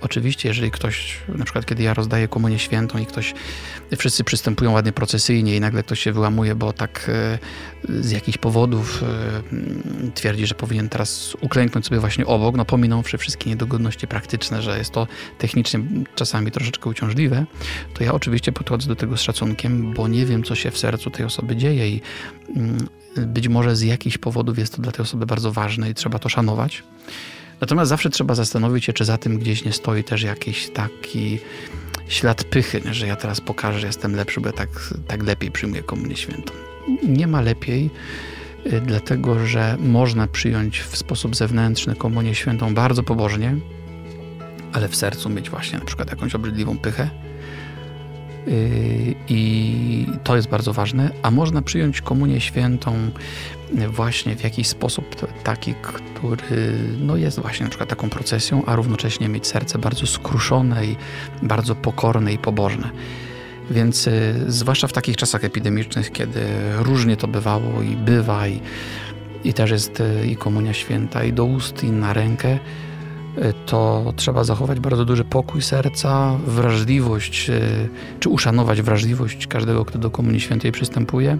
Oczywiście, 0.00 0.48
jeżeli 0.48 0.70
ktoś, 0.70 1.18
na 1.28 1.44
przykład 1.44 1.66
kiedy 1.66 1.82
ja 1.82 1.94
rozdaję 1.94 2.28
komunię 2.28 2.58
świętą 2.58 2.98
i 2.98 3.06
ktoś, 3.06 3.34
wszyscy 3.98 4.24
przystępują 4.24 4.72
ładnie 4.72 4.92
procesyjnie 4.92 5.56
i 5.56 5.60
nagle 5.60 5.82
ktoś 5.82 6.00
się 6.00 6.12
wyłamuje, 6.12 6.54
bo 6.54 6.72
tak 6.72 7.10
e, 7.88 8.02
z 8.02 8.10
jakichś 8.10 8.38
powodów 8.38 9.02
e, 9.02 10.12
twierdzi, 10.14 10.46
że 10.46 10.54
powinien 10.54 10.88
teraz 10.88 11.36
uklęknąć 11.40 11.86
sobie 11.86 12.00
właśnie 12.00 12.26
obok, 12.26 12.56
no 12.56 12.64
pominąwszy 12.64 13.18
wszystkie 13.18 13.50
niedogodności 13.50 14.06
praktyczne, 14.06 14.62
że 14.62 14.78
jest 14.78 14.90
to 14.90 15.06
technicznie 15.38 15.80
czasami 16.14 16.50
troszeczkę 16.50 16.90
uciążliwe, 16.90 17.46
to 17.94 18.04
ja 18.04 18.12
oczywiście 18.12 18.52
podchodzę 18.52 18.88
do 18.88 18.96
tego 18.96 19.16
z 19.16 19.20
szacunkiem, 19.20 19.94
bo 19.94 20.08
nie 20.08 20.26
wiem, 20.26 20.42
co 20.42 20.54
się 20.54 20.70
w 20.70 20.78
sercu 20.78 21.10
tej 21.10 21.26
osoby 21.26 21.56
dzieje 21.56 21.88
i 21.88 22.00
mm, 22.56 22.88
być 23.16 23.48
może 23.48 23.76
z 23.76 23.82
jakichś 23.82 24.18
powodów 24.18 24.58
jest 24.58 24.76
to 24.76 24.82
dla 24.82 24.92
tej 24.92 25.02
osoby 25.02 25.26
bardzo 25.26 25.52
ważne 25.52 25.90
i 25.90 25.94
trzeba 25.94 26.18
to 26.18 26.28
szanować. 26.28 26.45
Natomiast 27.60 27.88
zawsze 27.88 28.10
trzeba 28.10 28.34
zastanowić 28.34 28.84
się, 28.84 28.92
czy 28.92 29.04
za 29.04 29.18
tym 29.18 29.38
gdzieś 29.38 29.64
nie 29.64 29.72
stoi 29.72 30.04
też 30.04 30.22
jakiś 30.22 30.70
taki 30.70 31.38
ślad 32.08 32.44
pychy, 32.44 32.80
że 32.90 33.06
ja 33.06 33.16
teraz 33.16 33.40
pokażę, 33.40 33.80
że 33.80 33.86
jestem 33.86 34.16
lepszy, 34.16 34.40
bo 34.40 34.46
ja 34.46 34.52
tak, 34.52 34.68
tak 35.06 35.22
lepiej 35.22 35.50
przyjmuję 35.50 35.82
komunię 35.82 36.16
świętą. 36.16 36.52
Nie 37.08 37.26
ma 37.26 37.40
lepiej, 37.40 37.90
y, 38.66 38.80
dlatego 38.80 39.46
że 39.46 39.76
można 39.80 40.26
przyjąć 40.26 40.80
w 40.80 40.96
sposób 40.96 41.36
zewnętrzny 41.36 41.96
komunię 41.96 42.34
świętą 42.34 42.74
bardzo 42.74 43.02
pobożnie, 43.02 43.56
ale 44.72 44.88
w 44.88 44.96
sercu 44.96 45.28
mieć 45.28 45.50
właśnie 45.50 45.78
na 45.78 45.84
przykład 45.84 46.10
jakąś 46.10 46.34
obrzydliwą 46.34 46.78
pychę 46.78 47.10
Y, 48.48 49.14
I 49.28 50.06
to 50.24 50.36
jest 50.36 50.48
bardzo 50.48 50.72
ważne. 50.72 51.10
A 51.22 51.30
można 51.30 51.62
przyjąć 51.62 52.00
komunię 52.00 52.40
świętą 52.40 53.10
właśnie 53.88 54.36
w 54.36 54.44
jakiś 54.44 54.68
sposób 54.68 55.16
taki, 55.42 55.74
który 55.74 56.72
no 57.00 57.16
jest 57.16 57.40
właśnie 57.40 57.64
na 57.64 57.70
przykład 57.70 57.88
taką 57.88 58.10
procesją, 58.10 58.64
a 58.66 58.76
równocześnie 58.76 59.28
mieć 59.28 59.46
serce 59.46 59.78
bardzo 59.78 60.06
skruszone 60.06 60.86
i 60.86 60.96
bardzo 61.42 61.74
pokorne 61.74 62.32
i 62.32 62.38
pobożne. 62.38 62.90
Więc 63.70 64.06
y, 64.06 64.34
zwłaszcza 64.46 64.86
w 64.86 64.92
takich 64.92 65.16
czasach 65.16 65.44
epidemicznych, 65.44 66.12
kiedy 66.12 66.40
różnie 66.78 67.16
to 67.16 67.28
bywało 67.28 67.82
i 67.82 67.96
bywa, 67.96 68.48
i, 68.48 68.60
i 69.44 69.54
też 69.54 69.70
jest 69.70 70.00
y, 70.00 70.26
i 70.26 70.36
komunia 70.36 70.72
święta, 70.72 71.24
i 71.24 71.32
do 71.32 71.44
ust, 71.44 71.84
i 71.84 71.90
na 71.90 72.12
rękę, 72.12 72.58
to 73.66 74.12
trzeba 74.16 74.44
zachować 74.44 74.80
bardzo 74.80 75.04
duży 75.04 75.24
pokój 75.24 75.62
serca, 75.62 76.38
wrażliwość, 76.46 77.50
czy 78.20 78.28
uszanować 78.28 78.82
wrażliwość 78.82 79.46
każdego, 79.46 79.84
kto 79.84 79.98
do 79.98 80.10
Komunii 80.10 80.40
Świętej 80.40 80.72
przystępuje, 80.72 81.38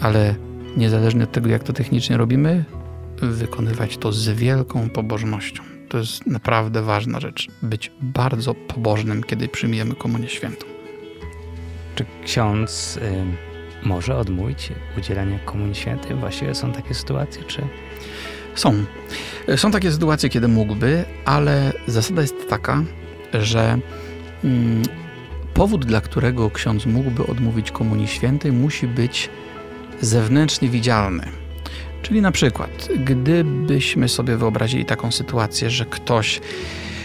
ale 0.00 0.34
niezależnie 0.76 1.24
od 1.24 1.32
tego, 1.32 1.48
jak 1.48 1.62
to 1.62 1.72
technicznie 1.72 2.16
robimy, 2.16 2.64
wykonywać 3.22 3.96
to 3.96 4.12
z 4.12 4.28
wielką 4.28 4.90
pobożnością. 4.90 5.62
To 5.88 5.98
jest 5.98 6.26
naprawdę 6.26 6.82
ważna 6.82 7.20
rzecz. 7.20 7.48
Być 7.62 7.92
bardzo 8.00 8.54
pobożnym, 8.54 9.22
kiedy 9.22 9.48
przyjmiemy 9.48 9.94
Komunię 9.94 10.28
Świętą. 10.28 10.66
Czy 11.94 12.04
ksiądz 12.24 12.96
y, 12.96 13.86
może 13.88 14.16
odmówić 14.16 14.72
udzielania 14.98 15.38
Komunii 15.38 15.74
Świętej? 15.74 16.16
Właściwie 16.16 16.54
są 16.54 16.72
takie 16.72 16.94
sytuacje, 16.94 17.42
czy 17.44 17.62
są. 18.54 18.84
Są 19.56 19.70
takie 19.70 19.92
sytuacje, 19.92 20.28
kiedy 20.28 20.48
mógłby, 20.48 21.04
ale 21.24 21.72
zasada 21.86 22.22
jest 22.22 22.48
taka, 22.48 22.82
że 23.32 23.78
mm, 24.44 24.82
powód, 25.54 25.86
dla 25.86 26.00
którego 26.00 26.50
ksiądz 26.50 26.86
mógłby 26.86 27.26
odmówić 27.26 27.70
Komunii 27.70 28.08
Świętej, 28.08 28.52
musi 28.52 28.86
być 28.86 29.30
zewnętrznie 30.00 30.68
widzialny. 30.68 31.26
Czyli 32.02 32.20
na 32.20 32.32
przykład, 32.32 32.88
gdybyśmy 33.04 34.08
sobie 34.08 34.36
wyobrazili 34.36 34.84
taką 34.84 35.12
sytuację, 35.12 35.70
że 35.70 35.84
ktoś 35.84 36.40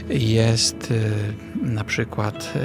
jest 0.09 0.91
y, 0.91 1.11
na 1.61 1.83
przykład 1.83 2.53
y, 2.55 2.59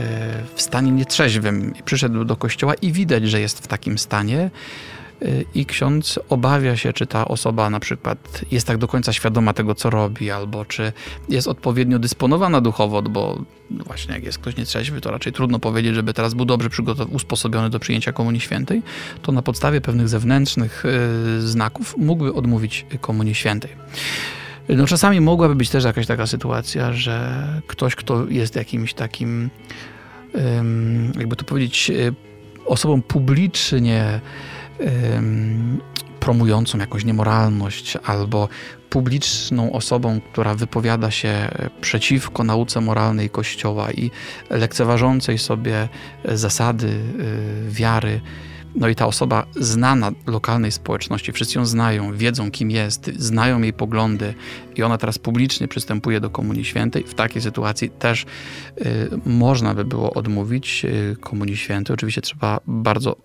w 0.54 0.62
stanie 0.62 0.90
nietrzeźwym 0.90 1.72
przyszedł 1.84 2.24
do 2.24 2.36
kościoła 2.36 2.74
i 2.74 2.92
widać, 2.92 3.28
że 3.28 3.40
jest 3.40 3.58
w 3.58 3.66
takim 3.66 3.98
stanie, 3.98 4.50
i 5.54 5.66
ksiądz 5.66 6.18
obawia 6.28 6.76
się, 6.76 6.92
czy 6.92 7.06
ta 7.06 7.28
osoba 7.28 7.70
na 7.70 7.80
przykład 7.80 8.44
jest 8.50 8.66
tak 8.66 8.78
do 8.78 8.88
końca 8.88 9.12
świadoma 9.12 9.52
tego, 9.52 9.74
co 9.74 9.90
robi, 9.90 10.30
albo 10.30 10.64
czy 10.64 10.92
jest 11.28 11.48
odpowiednio 11.48 11.98
dysponowana 11.98 12.60
duchowo, 12.60 13.02
bo 13.02 13.38
no 13.70 13.84
właśnie 13.84 14.14
jak 14.14 14.24
jest 14.24 14.38
ktoś 14.38 14.56
nietrzeźwy, 14.56 15.00
to 15.00 15.10
raczej 15.10 15.32
trudno 15.32 15.58
powiedzieć, 15.58 15.94
żeby 15.94 16.14
teraz 16.14 16.34
był 16.34 16.44
dobrze 16.44 16.68
usposobiony 17.10 17.70
do 17.70 17.78
przyjęcia 17.78 18.12
Komunii 18.12 18.40
Świętej, 18.40 18.82
to 19.22 19.32
na 19.32 19.42
podstawie 19.42 19.80
pewnych 19.80 20.08
zewnętrznych 20.08 20.84
y, 20.84 21.48
znaków 21.48 21.96
mógłby 21.98 22.34
odmówić 22.34 22.86
Komunii 23.00 23.34
Świętej. 23.34 23.70
No 24.68 24.86
czasami 24.86 25.20
mogłaby 25.20 25.54
być 25.54 25.70
też 25.70 25.84
jakaś 25.84 26.06
taka 26.06 26.26
sytuacja, 26.26 26.92
że 26.92 27.46
ktoś, 27.66 27.94
kto 27.94 28.26
jest 28.28 28.56
jakimś 28.56 28.94
takim 28.94 29.50
jakby 31.18 31.36
to 31.36 31.44
powiedzieć, 31.44 31.92
osobą 32.66 33.02
publicznie 33.02 34.20
promującą 36.20 36.78
jakąś 36.78 37.04
niemoralność 37.04 37.98
albo 38.04 38.48
publiczną 38.90 39.72
osobą, 39.72 40.20
która 40.32 40.54
wypowiada 40.54 41.10
się 41.10 41.48
przeciwko 41.80 42.44
nauce 42.44 42.80
moralnej 42.80 43.30
Kościoła 43.30 43.92
i 43.92 44.10
lekceważącej 44.50 45.38
sobie 45.38 45.88
zasady 46.24 46.86
y, 46.86 47.70
wiary, 47.70 48.20
no 48.74 48.88
i 48.88 48.94
ta 48.94 49.06
osoba 49.06 49.46
znana 49.56 50.12
lokalnej 50.26 50.72
społeczności, 50.72 51.32
wszyscy 51.32 51.58
ją 51.58 51.66
znają, 51.66 52.16
wiedzą 52.16 52.50
kim 52.50 52.70
jest, 52.70 53.10
znają 53.16 53.62
jej 53.62 53.72
poglądy 53.72 54.34
i 54.76 54.82
ona 54.82 54.98
teraz 54.98 55.18
publicznie 55.18 55.68
przystępuje 55.68 56.20
do 56.20 56.30
Komunii 56.30 56.64
Świętej. 56.64 57.04
W 57.04 57.14
takiej 57.14 57.42
sytuacji 57.42 57.90
też 57.90 58.22
y, 58.22 59.10
można 59.26 59.74
by 59.74 59.84
było 59.84 60.14
odmówić 60.14 60.84
y, 60.84 61.16
Komunii 61.20 61.56
Świętej. 61.56 61.94
Oczywiście 61.94 62.20
trzeba 62.20 62.60
bardzo 62.66 63.16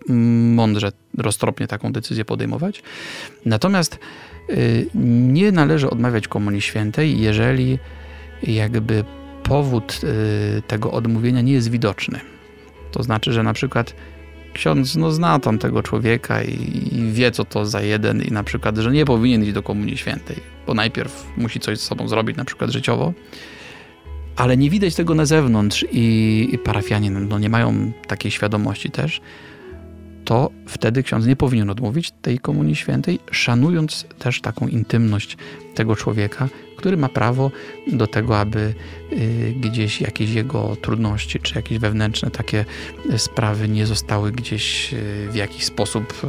mądrze, 0.54 0.92
roztropnie 1.18 1.66
taką 1.66 1.92
decyzję 1.92 2.24
podejmować. 2.24 2.82
Natomiast 3.44 3.98
y, 4.50 4.86
nie 4.94 5.52
należy 5.52 5.90
odmawiać 5.90 6.28
Komunii 6.28 6.60
Świętej, 6.60 7.20
jeżeli 7.20 7.78
jakby 8.42 9.04
powód 9.42 10.00
y, 10.04 10.62
tego 10.62 10.92
odmówienia 10.92 11.40
nie 11.40 11.52
jest 11.52 11.70
widoczny. 11.70 12.20
To 12.92 13.02
znaczy, 13.02 13.32
że 13.32 13.42
na 13.42 13.52
przykład 13.52 13.94
ksiądz 14.54 14.96
no, 14.96 15.12
zna 15.12 15.38
tamtego 15.38 15.82
człowieka 15.82 16.42
i, 16.42 16.54
i, 16.92 17.12
wie, 17.12 17.30
co 17.30 17.44
to 17.44 17.66
za 17.66 17.82
jeden 17.82 18.22
i 18.22 18.30
na 18.30 18.44
przykład, 18.44 18.76
że 18.76 18.90
nie 18.90 19.04
powinien 19.04 19.42
iść 19.42 19.52
do 19.52 19.62
Komunii 19.62 19.96
Świętej, 19.96 20.36
bo 20.66 20.74
najpierw 20.74 21.26
musi 21.36 21.60
coś 21.60 21.78
z 21.78 21.82
sobą 21.82 22.08
zrobić, 22.08 22.36
na 22.36 22.44
przykład 22.44 22.70
życiowo, 22.70 23.12
ale 24.36 24.56
nie 24.56 24.70
widać 24.70 24.94
tego 24.94 25.14
na 25.14 25.26
zewnątrz 25.26 25.86
i, 25.92 26.48
i 26.52 26.58
parafianie 26.58 27.10
no, 27.10 27.38
nie 27.38 27.48
mają 27.48 27.92
takiej 28.06 28.30
świadomości 28.30 28.90
też, 28.90 29.20
to 30.24 30.50
wtedy 30.66 31.02
ksiądz 31.02 31.26
nie 31.26 31.36
powinien 31.36 31.70
odmówić 31.70 32.12
tej 32.22 32.38
Komunii 32.38 32.76
Świętej, 32.76 33.18
szanując 33.30 34.06
też 34.18 34.40
taką 34.40 34.68
intymność 34.68 35.36
tego 35.74 35.96
człowieka, 35.96 36.48
który 36.80 36.96
ma 36.96 37.08
prawo 37.08 37.50
do 37.86 38.06
tego, 38.06 38.38
aby 38.38 38.74
y, 39.12 39.54
gdzieś 39.60 40.00
jakieś 40.00 40.30
jego 40.30 40.76
trudności, 40.76 41.40
czy 41.40 41.54
jakieś 41.54 41.78
wewnętrzne 41.78 42.30
takie 42.30 42.64
sprawy 43.16 43.68
nie 43.68 43.86
zostały 43.86 44.32
gdzieś 44.32 44.94
y, 44.94 45.28
w 45.30 45.34
jakiś 45.34 45.64
sposób, 45.64 46.24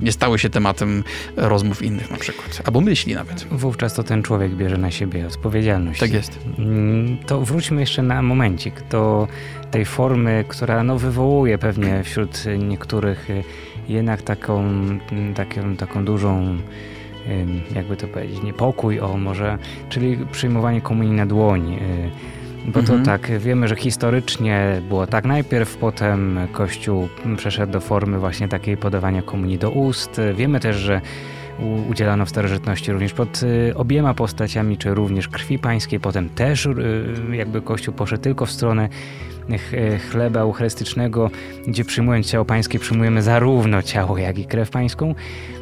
y, 0.00 0.04
nie 0.04 0.12
stały 0.12 0.38
się 0.38 0.50
tematem 0.50 1.04
rozmów 1.36 1.82
innych 1.82 2.10
na 2.10 2.16
przykład, 2.16 2.62
albo 2.64 2.80
myśli 2.80 3.14
nawet. 3.14 3.46
Wówczas 3.50 3.94
to 3.94 4.02
ten 4.02 4.22
człowiek 4.22 4.54
bierze 4.54 4.78
na 4.78 4.90
siebie 4.90 5.26
odpowiedzialność. 5.26 6.00
Tak 6.00 6.12
jest. 6.12 6.38
Mm, 6.58 7.18
to 7.26 7.40
wróćmy 7.40 7.80
jeszcze 7.80 8.02
na 8.02 8.22
momencik 8.22 8.74
do 8.90 9.28
tej 9.70 9.84
formy, 9.84 10.44
która 10.48 10.82
no, 10.82 10.98
wywołuje 10.98 11.58
pewnie 11.58 12.02
wśród 12.04 12.44
niektórych 12.58 13.28
jednak 13.88 14.22
taką, 14.22 14.64
taką, 15.34 15.76
taką 15.76 16.04
dużą 16.04 16.58
jakby 17.74 17.96
to 17.96 18.08
powiedzieć, 18.08 18.42
niepokój, 18.42 19.00
o 19.00 19.16
może, 19.16 19.58
czyli 19.88 20.18
przyjmowanie 20.32 20.80
komunii 20.80 21.12
na 21.12 21.26
dłoni. 21.26 21.76
Y, 21.76 22.10
bo 22.66 22.80
mhm. 22.80 22.98
to 22.98 23.04
tak, 23.04 23.38
wiemy, 23.38 23.68
że 23.68 23.76
historycznie 23.76 24.82
było 24.88 25.06
tak 25.06 25.24
najpierw, 25.24 25.76
potem 25.76 26.38
Kościół 26.52 27.08
przeszedł 27.36 27.72
do 27.72 27.80
formy 27.80 28.18
właśnie 28.18 28.48
takiej 28.48 28.76
podawania 28.76 29.22
komunii 29.22 29.58
do 29.58 29.70
ust. 29.70 30.20
Wiemy 30.34 30.60
też, 30.60 30.76
że 30.76 31.00
udzielano 31.90 32.26
w 32.26 32.30
starożytności 32.30 32.92
również 32.92 33.12
pod 33.12 33.42
y, 33.42 33.72
obiema 33.76 34.14
postaciami, 34.14 34.78
czy 34.78 34.94
również 34.94 35.28
krwi 35.28 35.58
pańskiej. 35.58 36.00
Potem 36.00 36.28
też 36.28 36.66
y, 36.66 36.72
jakby 37.32 37.62
Kościół 37.62 37.94
poszedł 37.94 38.22
tylko 38.22 38.46
w 38.46 38.50
stronę 38.50 38.88
chleba 40.10 40.40
eucharystycznego, 40.40 41.30
gdzie 41.66 41.84
przyjmując 41.84 42.30
ciało 42.30 42.44
pańskie 42.44 42.78
przyjmujemy 42.78 43.22
zarówno 43.22 43.82
ciało, 43.82 44.18
jak 44.18 44.38
i 44.38 44.44
krew 44.44 44.70
pańską. 44.70 45.14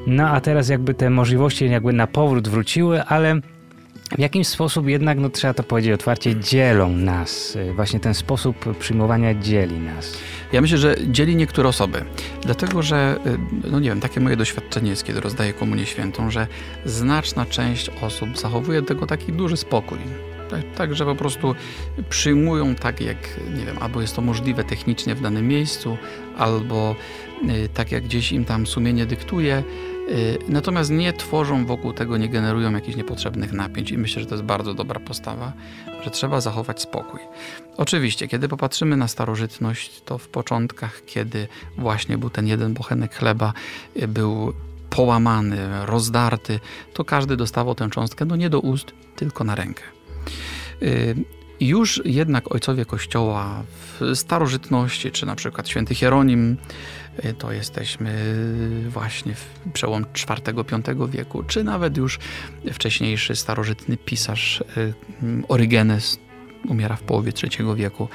No 0.07 0.29
a 0.29 0.41
teraz 0.41 0.69
jakby 0.69 0.95
te 0.95 1.11
możliwości 1.11 1.71
jakby 1.71 1.93
na 1.93 2.07
powrót 2.07 2.49
wróciły, 2.49 3.03
ale 3.03 3.41
w 4.17 4.19
jakimś 4.19 4.49
sposób 4.49 4.89
jednak, 4.89 5.19
no 5.19 5.31
trzeba 5.31 5.55
to 5.55 5.63
powiedzieć 5.63 5.93
otwarcie, 5.93 6.41
dzielą 6.41 6.89
nas. 6.89 7.59
Właśnie 7.75 8.01
ten 8.01 8.15
sposób 8.15 8.79
przyjmowania 8.79 9.35
dzieli 9.35 9.79
nas. 9.79 10.19
Ja 10.53 10.61
myślę, 10.61 10.79
że 10.79 10.97
dzieli 11.07 11.37
niektóre 11.37 11.69
osoby. 11.69 12.05
Dlatego, 12.43 12.83
że, 12.83 13.19
y, 13.65 13.71
no 13.71 13.81
nie 13.81 13.89
wiem, 13.89 14.01
takie 14.01 14.21
moje 14.21 14.37
doświadczenie 14.37 14.91
jest, 14.91 15.05
kiedy 15.05 15.21
rozdaję 15.21 15.53
komunię 15.53 15.87
świętą, 15.87 16.31
że 16.31 16.47
znaczna 16.85 17.47
część 17.47 17.91
osób 18.03 18.39
zachowuje 18.39 18.83
tego 18.83 19.07
taki 19.07 19.33
duży 19.33 19.57
spokój. 19.57 19.99
Tak, 20.63 20.95
że 20.95 21.05
po 21.05 21.15
prostu 21.15 21.55
przyjmują 22.09 22.75
tak, 22.75 23.01
jak, 23.01 23.17
nie 23.59 23.67
wiem, 23.67 23.77
albo 23.81 24.01
jest 24.01 24.17
to 24.17 24.23
możliwe 24.23 24.65
technicznie 24.65 25.15
w 25.15 25.21
danym 25.21 25.49
miejscu, 25.49 25.97
albo 26.39 26.97
y, 27.49 27.69
tak, 27.75 27.93
jak 27.93 28.05
gdzieś 28.05 28.33
im 28.33 28.45
tam 28.45 28.67
sumienie 28.67 29.07
dyktuje, 29.07 29.63
y, 30.09 30.39
natomiast 30.49 30.91
nie 30.91 31.13
tworzą 31.13 31.67
wokół 31.67 31.93
tego, 31.93 32.17
nie 32.17 32.29
generują 32.29 32.73
jakichś 32.73 32.97
niepotrzebnych 32.97 33.53
napięć 33.53 33.91
i 33.91 33.99
myślę, 33.99 34.23
że 34.23 34.29
to 34.29 34.35
jest 34.35 34.45
bardzo 34.45 34.75
dobra 34.75 35.01
postawa, 35.01 35.53
że 36.05 36.11
trzeba 36.11 36.41
zachować 36.41 36.83
spokój. 36.83 37.21
Oczywiście, 37.77 38.29
kiedy 38.29 38.49
popatrzymy 38.49 38.97
na 38.97 39.09
starożytność, 39.09 40.03
to 40.05 40.19
w 40.19 40.29
początkach, 40.29 41.05
kiedy 41.07 41.49
właśnie 41.79 42.19
był 42.19 42.31
ten 42.31 42.47
jeden 42.47 42.75
bochenek 42.75 43.15
chleba, 43.15 43.53
y, 43.97 44.09
był 44.09 44.53
połamany, 44.91 45.87
rozdarty, 45.87 46.61
to 46.93 47.05
każdy 47.05 47.37
dostawał 47.37 47.75
tę 47.75 47.91
cząstkę 47.91 48.25
no 48.25 48.37
nie 48.37 48.51
do 48.51 48.61
ust, 48.61 48.93
tylko 49.17 49.45
na 49.45 49.55
rękę. 49.55 49.83
Y, 50.85 51.15
już 51.61 52.03
jednak 52.05 52.55
ojcowie 52.55 52.85
Kościoła 52.85 53.63
w 53.69 54.17
starożytności, 54.17 55.11
czy 55.11 55.27
na 55.27 55.37
przykład 55.37 55.69
święty 55.69 55.95
Hieronim, 55.95 56.57
y, 57.25 57.35
to 57.35 57.53
jesteśmy 57.53 58.35
właśnie 58.89 59.35
w 59.35 59.47
przełom 59.73 60.05
IV-V 60.29 61.09
wieku, 61.09 61.43
czy 61.43 61.65
nawet 61.65 61.97
już 61.97 62.19
wcześniejszy 62.73 63.37
starożytny 63.37 63.97
pisarz 63.97 64.65
y, 64.77 64.95
Orygenes 65.49 66.19
umiera 66.69 66.97
w 66.97 67.03
połowie 67.03 67.33
III 67.43 67.75
wieku. 67.77 68.09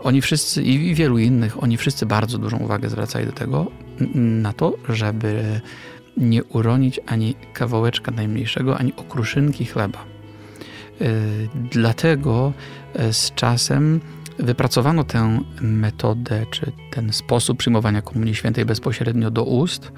Oni 0.00 0.20
wszyscy 0.20 0.62
i 0.62 0.94
wielu 0.94 1.18
innych, 1.18 1.62
oni 1.62 1.76
wszyscy 1.76 2.06
bardzo 2.06 2.38
dużą 2.38 2.58
uwagę 2.58 2.88
zwracali 2.88 3.26
do 3.26 3.32
tego, 3.32 3.66
na 4.14 4.52
to, 4.52 4.74
żeby 4.88 5.60
nie 6.16 6.44
uronić 6.44 7.00
ani 7.06 7.34
kawałeczka 7.52 8.10
najmniejszego, 8.10 8.78
ani 8.78 8.92
okruszynki 8.96 9.64
chleba 9.64 10.17
dlatego 11.54 12.52
y, 13.00 13.12
z 13.12 13.32
czasem 13.34 14.00
wypracowano 14.38 15.04
tę 15.04 15.40
metodę, 15.60 16.46
czy 16.50 16.72
ten 16.90 17.12
sposób 17.12 17.58
przyjmowania 17.58 18.02
Komunii 18.02 18.34
Świętej 18.34 18.64
bezpośrednio 18.64 19.30
do 19.30 19.44
ust, 19.44 19.92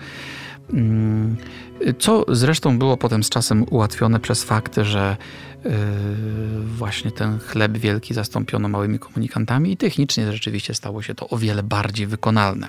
mm, 0.73 1.37
co 1.99 2.25
zresztą 2.29 2.79
było 2.79 2.97
potem 2.97 3.25
z 3.25 3.29
czasem 3.29 3.67
ułatwione 3.71 4.21
przez 4.21 4.45
fakt, 4.45 4.77
że 4.83 5.17
y, 5.67 5.71
właśnie 6.65 7.11
ten 7.11 7.39
chleb 7.39 7.79
wielki 7.79 8.15
zastąpiono 8.15 8.69
małymi 8.69 8.99
komunikantami 8.99 9.73
i 9.73 9.77
technicznie 9.77 10.33
rzeczywiście 10.33 10.75
stało 10.75 11.03
się 11.03 11.15
to 11.15 11.29
o 11.29 11.39
wiele 11.39 11.63
bardziej 11.63 12.07
wykonalne. 12.07 12.69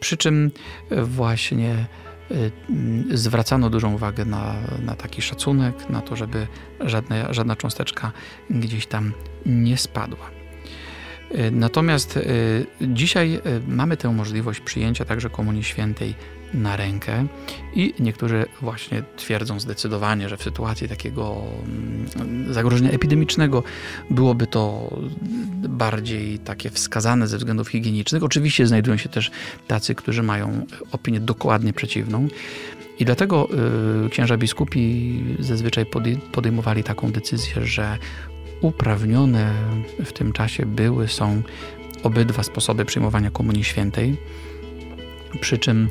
Przy 0.00 0.16
czym 0.16 0.50
właśnie 0.90 1.86
zwracano 3.14 3.70
dużą 3.70 3.94
uwagę 3.94 4.24
na, 4.24 4.54
na 4.84 4.94
taki 4.94 5.22
szacunek, 5.22 5.90
na 5.90 6.00
to, 6.00 6.16
żeby 6.16 6.46
żadna, 6.80 7.32
żadna 7.32 7.56
cząsteczka 7.56 8.12
gdzieś 8.50 8.86
tam 8.86 9.12
nie 9.46 9.76
spadła. 9.76 10.35
Y, 11.34 11.50
natomiast 11.50 12.16
y, 12.16 12.66
dzisiaj 12.80 13.40
mamy 13.68 13.96
tę 13.96 14.12
możliwość 14.12 14.60
przyjęcia 14.60 15.04
także 15.04 15.30
Komunii 15.30 15.64
Świętej 15.64 16.14
na 16.54 16.76
rękę 16.76 17.26
i 17.74 17.94
niektórzy 17.98 18.46
właśnie 18.62 19.02
twierdzą 19.16 19.60
zdecydowanie, 19.60 20.28
że 20.28 20.36
w 20.36 20.42
sytuacji 20.42 20.88
takiego 20.88 21.42
mm, 22.16 22.54
zagrożenia 22.54 22.90
epidemicznego 22.90 23.62
byłoby 24.10 24.46
to 24.46 24.90
bardziej 25.68 26.38
takie 26.38 26.70
wskazane 26.70 27.28
ze 27.28 27.38
względów 27.38 27.68
higienicznych. 27.68 28.22
Oczywiście 28.22 28.66
znajdują 28.66 28.96
się 28.96 29.08
też 29.08 29.30
tacy, 29.66 29.94
którzy 29.94 30.22
mają 30.22 30.66
opinię 30.92 31.20
dokładnie 31.20 31.72
przeciwną. 31.72 32.28
I 32.98 33.04
dlatego 33.04 33.48
y, 34.06 34.10
księża 34.10 34.36
biskupi 34.36 35.22
zazwyczaj 35.38 35.86
podejmowali 36.32 36.84
taką 36.84 37.12
decyzję, 37.12 37.66
że 37.66 37.98
uprawnione 38.60 39.54
w 40.04 40.12
tym 40.12 40.32
czasie 40.32 40.66
były, 40.66 41.08
są 41.08 41.42
obydwa 42.02 42.42
sposoby 42.42 42.84
przyjmowania 42.84 43.30
Komunii 43.30 43.64
Świętej 43.64 44.16
Przy 45.40 45.58
czym 45.58 45.88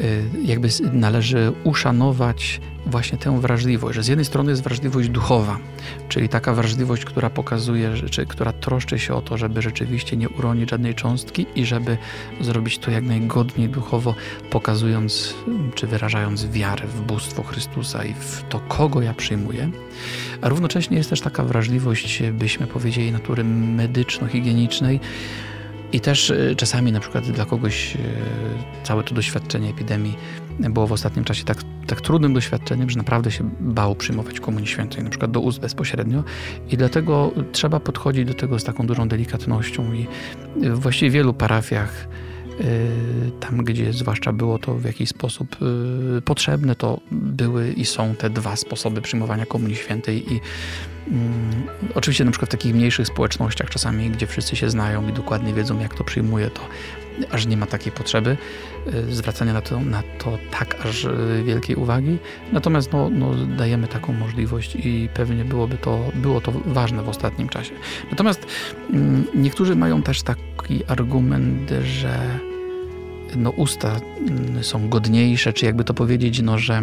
y, 0.00 0.22
jakby 0.44 0.68
należy 0.92 1.52
uszanować 1.64 2.60
właśnie 2.86 3.18
tę 3.18 3.40
wrażliwość, 3.40 3.96
że 3.96 4.02
z 4.02 4.08
jednej 4.08 4.24
strony 4.24 4.50
jest 4.50 4.62
wrażliwość 4.62 5.08
duchowa, 5.08 5.58
czyli 6.08 6.28
taka 6.28 6.54
wrażliwość, 6.54 7.04
która 7.04 7.30
pokazuje, 7.30 7.92
czy 8.10 8.26
która 8.26 8.52
troszczy 8.52 8.98
się 8.98 9.14
o 9.14 9.22
to, 9.22 9.38
żeby 9.38 9.62
rzeczywiście 9.62 10.16
nie 10.16 10.28
uronić 10.28 10.70
żadnej 10.70 10.94
cząstki 10.94 11.46
i 11.54 11.66
żeby 11.66 11.96
zrobić 12.40 12.78
to 12.78 12.90
jak 12.90 13.04
najgodniej 13.04 13.68
duchowo, 13.68 14.14
pokazując 14.50 15.34
czy 15.74 15.86
wyrażając 15.86 16.46
wiarę 16.46 16.86
w 16.86 17.00
bóstwo 17.00 17.42
Chrystusa 17.42 18.04
i 18.04 18.14
w 18.14 18.44
to, 18.48 18.60
kogo 18.60 19.02
ja 19.02 19.14
przyjmuję. 19.14 19.70
A 20.40 20.48
równocześnie 20.48 20.96
jest 20.96 21.10
też 21.10 21.20
taka 21.20 21.44
wrażliwość, 21.44 22.22
byśmy 22.32 22.66
powiedzieli, 22.66 23.12
natury 23.12 23.44
medyczno-higienicznej, 23.44 25.00
i 25.94 26.00
też 26.00 26.30
y, 26.30 26.54
czasami 26.56 26.92
na 26.92 27.00
przykład 27.00 27.30
dla 27.30 27.44
kogoś 27.44 27.96
y, 27.96 27.98
całe 28.82 29.02
to 29.02 29.14
doświadczenie 29.14 29.70
epidemii 29.70 30.16
było 30.60 30.86
w 30.86 30.92
ostatnim 30.92 31.24
czasie 31.24 31.44
tak, 31.44 31.58
tak 31.86 32.00
trudnym 32.00 32.34
doświadczeniem, 32.34 32.90
że 32.90 32.98
naprawdę 32.98 33.30
się 33.30 33.50
bał 33.60 33.94
przyjmować 33.94 34.40
Komunii 34.40 34.66
Świętej, 34.66 35.04
na 35.04 35.10
przykład 35.10 35.30
do 35.30 35.40
ust 35.40 35.60
bezpośrednio. 35.60 36.24
I 36.70 36.76
dlatego 36.76 37.32
trzeba 37.52 37.80
podchodzić 37.80 38.24
do 38.24 38.34
tego 38.34 38.58
z 38.58 38.64
taką 38.64 38.86
dużą 38.86 39.08
delikatnością 39.08 39.92
i 39.92 40.06
w 40.56 40.80
właściwie 40.80 41.10
wielu 41.10 41.34
parafiach 41.34 42.08
tam, 43.40 43.64
gdzie 43.64 43.92
zwłaszcza 43.92 44.32
było 44.32 44.58
to 44.58 44.74
w 44.74 44.84
jakiś 44.84 45.08
sposób 45.08 45.56
potrzebne, 46.24 46.74
to 46.74 47.00
były 47.10 47.72
i 47.72 47.84
są 47.84 48.14
te 48.14 48.30
dwa 48.30 48.56
sposoby 48.56 49.00
przyjmowania 49.00 49.46
Komunii 49.46 49.76
Świętej 49.76 50.32
i 50.32 50.40
mm, 51.08 51.66
oczywiście 51.94 52.24
na 52.24 52.30
przykład 52.30 52.48
w 52.48 52.52
takich 52.52 52.74
mniejszych 52.74 53.06
społecznościach 53.06 53.70
czasami, 53.70 54.10
gdzie 54.10 54.26
wszyscy 54.26 54.56
się 54.56 54.70
znają 54.70 55.08
i 55.08 55.12
dokładnie 55.12 55.54
wiedzą, 55.54 55.80
jak 55.80 55.94
to 55.94 56.04
przyjmuje, 56.04 56.50
to 56.50 56.60
aż 57.30 57.46
nie 57.46 57.56
ma 57.56 57.66
takiej 57.66 57.92
potrzeby 57.92 58.36
y, 58.94 59.14
zwracania 59.14 59.52
na 59.52 59.60
to, 59.60 59.80
na 59.80 60.02
to 60.18 60.38
tak 60.50 60.86
aż 60.86 61.06
wielkiej 61.44 61.76
uwagi. 61.76 62.18
Natomiast 62.52 62.92
no, 62.92 63.10
no, 63.10 63.34
dajemy 63.46 63.88
taką 63.88 64.12
możliwość 64.12 64.76
i 64.76 65.08
pewnie 65.14 65.44
byłoby 65.44 65.78
to, 65.78 66.10
było 66.14 66.40
to 66.40 66.52
ważne 66.52 67.02
w 67.02 67.08
ostatnim 67.08 67.48
czasie. 67.48 67.72
Natomiast 68.10 68.46
mm, 68.92 69.24
niektórzy 69.34 69.76
mają 69.76 70.02
też 70.02 70.22
taki 70.22 70.84
argument, 70.86 71.72
że 71.84 72.38
no, 73.36 73.50
usta 73.50 74.00
mm, 74.18 74.64
są 74.64 74.88
godniejsze, 74.88 75.52
czy 75.52 75.66
jakby 75.66 75.84
to 75.84 75.94
powiedzieć, 75.94 76.42
no, 76.42 76.58
że 76.58 76.82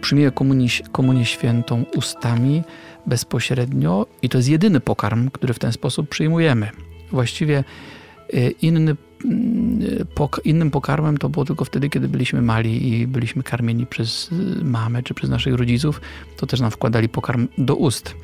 przyjmuję 0.00 0.30
komunię, 0.30 0.68
komunię 0.92 1.24
świętą 1.24 1.84
ustami 1.96 2.62
bezpośrednio 3.06 4.06
i 4.22 4.28
to 4.28 4.38
jest 4.38 4.48
jedyny 4.48 4.80
pokarm, 4.80 5.30
który 5.30 5.54
w 5.54 5.58
ten 5.58 5.72
sposób 5.72 6.08
przyjmujemy. 6.08 6.70
Właściwie 7.10 7.64
y, 8.34 8.54
inny 8.62 8.96
mm, 9.24 10.06
innym 10.44 10.70
pokarmem 10.70 11.18
to 11.18 11.28
było 11.28 11.44
tylko 11.44 11.64
wtedy, 11.64 11.90
kiedy 11.90 12.08
byliśmy 12.08 12.42
mali 12.42 12.88
i 12.88 13.06
byliśmy 13.06 13.42
karmieni 13.42 13.86
przez 13.86 14.32
y, 14.32 14.64
mamę 14.64 15.02
czy 15.02 15.14
przez 15.14 15.30
naszych 15.30 15.54
rodziców, 15.54 16.00
to 16.36 16.46
też 16.46 16.60
nam 16.60 16.70
wkładali 16.70 17.08
pokarm 17.08 17.48
do 17.58 17.76
ust. 17.76 18.14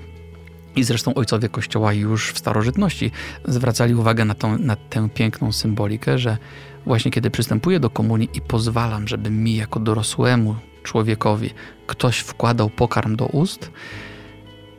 I 0.76 0.84
zresztą 0.84 1.14
ojcowie 1.14 1.48
Kościoła 1.48 1.92
już 1.92 2.32
w 2.32 2.38
starożytności 2.38 3.10
zwracali 3.44 3.94
uwagę 3.94 4.24
na, 4.24 4.34
tą, 4.34 4.58
na 4.58 4.76
tę 4.76 5.08
piękną 5.14 5.52
symbolikę, 5.52 6.18
że 6.18 6.38
właśnie 6.86 7.10
kiedy 7.10 7.30
przystępuję 7.30 7.80
do 7.80 7.90
komunii 7.90 8.28
i 8.34 8.40
pozwalam, 8.40 9.08
żeby 9.08 9.30
mi 9.30 9.56
jako 9.56 9.80
dorosłemu 9.80 10.56
człowiekowi 10.82 11.50
ktoś 11.86 12.18
wkładał 12.18 12.70
pokarm 12.70 13.16
do 13.16 13.26
ust, 13.26 13.70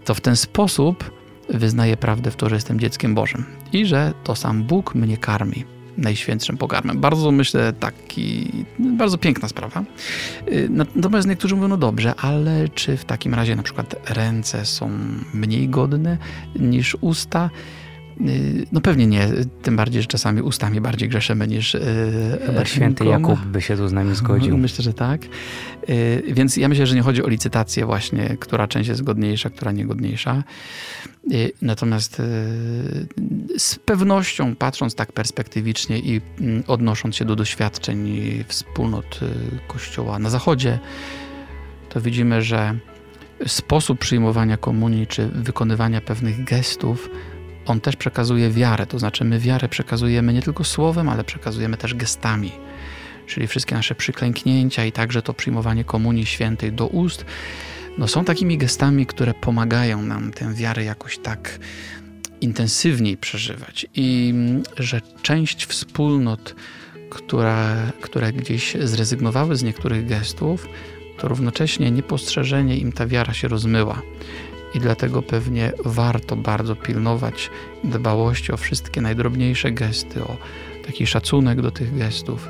to 0.09 0.15
w 0.15 0.21
ten 0.21 0.35
sposób 0.35 1.11
wyznaję 1.49 1.97
prawdę 1.97 2.31
w 2.31 2.35
to, 2.35 2.49
że 2.49 2.55
jestem 2.55 2.79
dzieckiem 2.79 3.15
Bożym 3.15 3.45
i 3.73 3.85
że 3.85 4.13
to 4.23 4.35
sam 4.35 4.63
Bóg 4.63 4.95
mnie 4.95 5.17
karmi 5.17 5.65
najświętszym 5.97 6.57
pokarmem. 6.57 6.99
Bardzo 6.99 7.31
myślę 7.31 7.73
taki, 7.73 8.51
bardzo 8.79 9.17
piękna 9.17 9.47
sprawa. 9.47 9.83
Y, 10.51 10.67
natomiast 10.95 11.27
niektórzy 11.27 11.55
mówią, 11.55 11.67
no 11.67 11.77
dobrze, 11.77 12.15
ale 12.15 12.69
czy 12.69 12.97
w 12.97 13.05
takim 13.05 13.33
razie 13.33 13.55
na 13.55 13.63
przykład 13.63 13.95
ręce 14.09 14.65
są 14.65 14.89
mniej 15.33 15.69
godne 15.69 16.17
niż 16.55 16.97
usta? 17.01 17.49
Y, 18.21 18.65
no 18.71 18.81
pewnie 18.81 19.07
nie, 19.07 19.27
tym 19.61 19.75
bardziej, 19.75 20.01
że 20.01 20.07
czasami 20.07 20.41
ustami 20.41 20.81
bardziej 20.81 21.09
grzeszymy 21.09 21.47
niż 21.47 21.73
yy, 21.73 21.81
Chyba 22.45 22.65
święty 22.65 23.05
Jakub 23.05 23.39
by 23.39 23.61
się 23.61 23.77
tu 23.77 23.87
z 23.87 23.93
nami 23.93 24.15
zgodził. 24.15 24.57
Myślę, 24.67 24.83
że 24.83 24.93
tak. 24.93 25.21
Yy, 25.87 26.23
więc 26.27 26.57
ja 26.57 26.69
myślę, 26.69 26.87
że 26.87 26.95
nie 26.95 27.01
chodzi 27.01 27.23
o 27.23 27.27
licytację 27.27 27.85
właśnie, 27.85 28.37
która 28.39 28.67
część 28.67 28.89
jest 28.89 29.03
godniejsza, 29.03 29.49
która 29.49 29.71
niegodniejsza. 29.71 30.43
Natomiast 31.61 32.19
y, 32.19 32.23
z 33.57 33.75
pewnością, 33.85 34.55
patrząc 34.55 34.95
tak 34.95 35.11
perspektywicznie 35.11 35.99
i 35.99 36.21
mm, 36.39 36.63
odnosząc 36.67 37.15
się 37.15 37.25
do 37.25 37.35
doświadczeń 37.35 38.19
wspólnot 38.47 39.19
y, 39.21 39.27
Kościoła 39.67 40.19
na 40.19 40.29
Zachodzie, 40.29 40.79
to 41.89 42.01
widzimy, 42.01 42.41
że 42.41 42.79
sposób 43.47 43.99
przyjmowania 43.99 44.57
komunii 44.57 45.07
czy 45.07 45.27
wykonywania 45.27 46.01
pewnych 46.01 46.43
gestów 46.43 47.09
on 47.69 47.81
też 47.81 47.95
przekazuje 47.95 48.49
wiarę. 48.49 48.85
To 48.85 48.99
znaczy, 48.99 49.25
my 49.25 49.39
wiarę 49.39 49.69
przekazujemy 49.69 50.33
nie 50.33 50.41
tylko 50.41 50.63
słowem, 50.63 51.09
ale 51.09 51.23
przekazujemy 51.23 51.77
też 51.77 51.93
gestami. 51.93 52.51
Czyli 53.27 53.47
wszystkie 53.47 53.75
nasze 53.75 53.95
przyklęknięcia 53.95 54.85
i 54.85 54.91
także 54.91 55.21
to 55.21 55.33
przyjmowanie 55.33 55.83
komunii 55.83 56.25
świętej 56.25 56.71
do 56.71 56.87
ust, 56.87 57.25
no 57.97 58.07
są 58.07 58.25
takimi 58.25 58.57
gestami, 58.57 59.05
które 59.05 59.33
pomagają 59.33 60.01
nam 60.01 60.31
tę 60.31 60.53
wiarę 60.53 60.83
jakoś 60.83 61.17
tak 61.17 61.59
intensywniej 62.41 63.17
przeżywać. 63.17 63.85
I 63.95 64.29
mm, 64.33 64.63
że 64.77 65.01
część 65.21 65.65
wspólnot, 65.65 66.55
która, 67.09 67.75
które 68.01 68.33
gdzieś 68.33 68.75
zrezygnowały 68.79 69.55
z 69.55 69.63
niektórych 69.63 70.07
gestów, 70.07 70.67
to 71.17 71.27
równocześnie 71.27 71.91
niepostrzeżenie 71.91 72.77
im 72.77 72.91
ta 72.91 73.07
wiara 73.07 73.33
się 73.33 73.47
rozmyła 73.47 74.01
i 74.73 74.79
dlatego 74.79 75.21
pewnie 75.21 75.71
warto 75.85 76.35
bardzo 76.35 76.75
pilnować 76.75 77.49
dbałości 77.83 78.51
o 78.51 78.57
wszystkie 78.57 79.01
najdrobniejsze 79.01 79.71
gesty, 79.71 80.23
o 80.23 80.37
taki 80.85 81.07
szacunek 81.07 81.61
do 81.61 81.71
tych 81.71 81.97
gestów, 81.97 82.49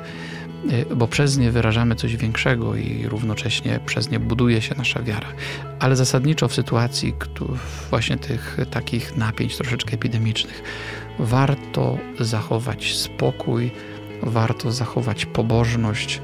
y, 0.90 0.96
bo 0.96 1.08
przez 1.08 1.38
nie 1.38 1.50
wyrażamy 1.50 1.94
coś 1.94 2.16
większego 2.16 2.76
i 2.76 3.06
równocześnie 3.08 3.80
przez 3.86 4.10
nie 4.10 4.20
buduje 4.20 4.62
się 4.62 4.74
nasza 4.74 5.02
wiara. 5.02 5.28
Ale 5.78 5.96
zasadniczo 5.96 6.48
w 6.48 6.54
sytuacji 6.54 7.14
właśnie 7.90 8.16
tych 8.16 8.56
takich 8.70 9.16
napięć 9.16 9.56
troszeczkę 9.56 9.94
epidemicznych 9.94 10.62
warto 11.18 11.98
zachować 12.20 12.96
spokój, 12.96 13.70
warto 14.22 14.72
zachować 14.72 15.26
pobożność 15.26 16.20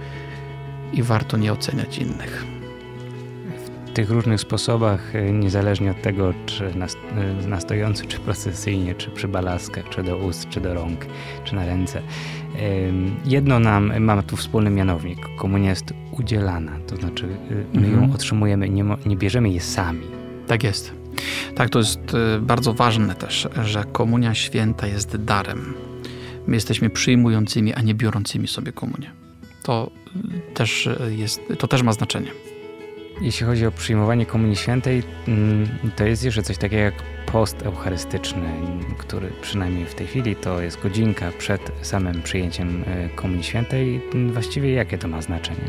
i 0.92 1.02
warto 1.02 1.36
nie 1.36 1.52
oceniać 1.52 1.98
innych 1.98 2.55
tych 3.96 4.10
różnych 4.10 4.40
sposobach, 4.40 5.14
e, 5.14 5.32
niezależnie 5.32 5.90
od 5.90 6.02
tego, 6.02 6.34
czy 6.46 6.74
na, 6.74 6.86
e, 6.86 7.48
na 7.48 7.60
stojący, 7.60 8.06
czy 8.06 8.18
procesyjnie, 8.18 8.94
czy 8.94 9.10
przy 9.10 9.28
balaskach, 9.28 9.88
czy 9.88 10.02
do 10.02 10.16
ust, 10.16 10.48
czy 10.48 10.60
do 10.60 10.74
rąk, 10.74 11.06
czy 11.44 11.54
na 11.54 11.66
ręce. 11.66 12.02
Jedno 13.24 13.58
nam 13.58 14.00
ma 14.00 14.22
tu 14.22 14.36
wspólny 14.36 14.70
mianownik. 14.70 15.18
Komunia 15.38 15.70
jest 15.70 15.84
udzielana, 16.10 16.72
to 16.86 16.96
znaczy 16.96 17.26
e, 17.74 17.78
my 17.78 17.86
ją 17.86 17.92
mhm. 17.92 18.12
otrzymujemy, 18.12 18.68
nie, 18.68 18.84
nie 19.06 19.16
bierzemy 19.16 19.50
je 19.50 19.60
sami. 19.60 20.06
Tak 20.46 20.64
jest. 20.64 20.92
Tak, 21.54 21.70
to 21.70 21.78
jest 21.78 22.00
bardzo 22.40 22.74
ważne 22.74 23.14
też, 23.14 23.48
że 23.64 23.84
komunia 23.84 24.34
święta 24.34 24.86
jest 24.86 25.16
darem. 25.16 25.74
My 26.46 26.54
jesteśmy 26.54 26.90
przyjmującymi, 26.90 27.74
a 27.74 27.82
nie 27.82 27.94
biorącymi 27.94 28.48
sobie 28.48 28.72
komunię. 28.72 29.10
To 29.62 29.90
też, 30.54 30.88
jest, 31.08 31.40
to 31.58 31.68
też 31.68 31.82
ma 31.82 31.92
znaczenie. 31.92 32.30
Jeśli 33.20 33.46
chodzi 33.46 33.66
o 33.66 33.72
przyjmowanie 33.72 34.26
Komunii 34.26 34.56
Świętej, 34.56 35.02
mm, 35.28 35.68
to 35.96 36.04
jest 36.04 36.24
jeszcze 36.24 36.42
coś 36.42 36.58
takiego 36.58 36.82
jak 36.82 36.94
post 37.26 37.62
eucharystyczny, 37.62 38.52
który 38.98 39.32
przynajmniej 39.42 39.86
w 39.86 39.94
tej 39.94 40.06
chwili 40.06 40.36
to 40.36 40.60
jest 40.60 40.82
godzinka 40.82 41.32
przed 41.38 41.72
samym 41.82 42.22
przyjęciem 42.22 42.84
e, 42.86 43.08
Komunii 43.08 43.44
Świętej. 43.44 44.00
Właściwie 44.32 44.72
jakie 44.72 44.98
to 44.98 45.08
ma 45.08 45.22
znaczenie? 45.22 45.64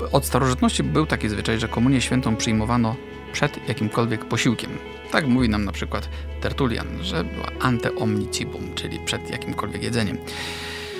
E, 0.00 0.12
od 0.12 0.24
starożytności 0.24 0.82
był 0.82 1.06
taki 1.06 1.28
zwyczaj, 1.28 1.58
że 1.58 1.68
Komunię 1.68 2.00
Świętą 2.00 2.36
przyjmowano 2.36 2.96
przed 3.32 3.68
jakimkolwiek 3.68 4.24
posiłkiem. 4.24 4.70
Tak 5.10 5.26
mówi 5.26 5.48
nam 5.48 5.64
na 5.64 5.72
przykład 5.72 6.08
Tertulian, 6.40 6.86
że 7.00 7.24
była 7.24 7.46
ante 7.60 7.94
omnicibum, 7.94 8.74
czyli 8.74 8.98
przed 8.98 9.30
jakimkolwiek 9.30 9.82
jedzeniem. 9.82 10.18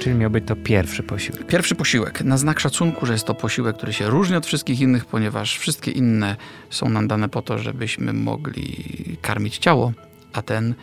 Czyli 0.04 0.16
miał 0.16 0.30
być 0.30 0.44
to 0.46 0.56
pierwszy 0.56 1.02
posiłek. 1.02 1.46
Pierwszy 1.46 1.74
posiłek. 1.74 2.20
Na 2.24 2.38
znak 2.38 2.60
szacunku, 2.60 3.06
że 3.06 3.12
jest 3.12 3.24
to 3.24 3.34
posiłek, 3.34 3.76
który 3.76 3.92
się 3.92 4.06
różni 4.10 4.36
od 4.36 4.46
wszystkich 4.46 4.80
innych, 4.80 5.04
ponieważ 5.04 5.58
wszystkie 5.58 5.90
inne 5.90 6.36
są 6.70 6.88
nam 6.88 7.08
dane 7.08 7.28
po 7.28 7.42
to, 7.42 7.58
żebyśmy 7.58 8.12
mogli 8.12 8.84
karmić 9.22 9.58
ciało, 9.58 9.92
a 10.32 10.42
ten 10.42 10.74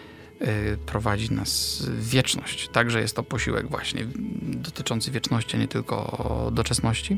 y, 0.42 0.78
prowadzi 0.86 1.34
nas 1.34 1.84
wieczność. 2.00 2.70
Także 2.70 3.02
jest 3.02 3.16
to 3.16 3.24
posiłek 3.24 3.70
właśnie 3.70 4.06
dotyczący 4.42 5.12
wieczności, 5.12 5.56
a 5.56 5.60
nie 5.60 5.68
tylko 5.68 6.50
doczesności. 6.54 7.18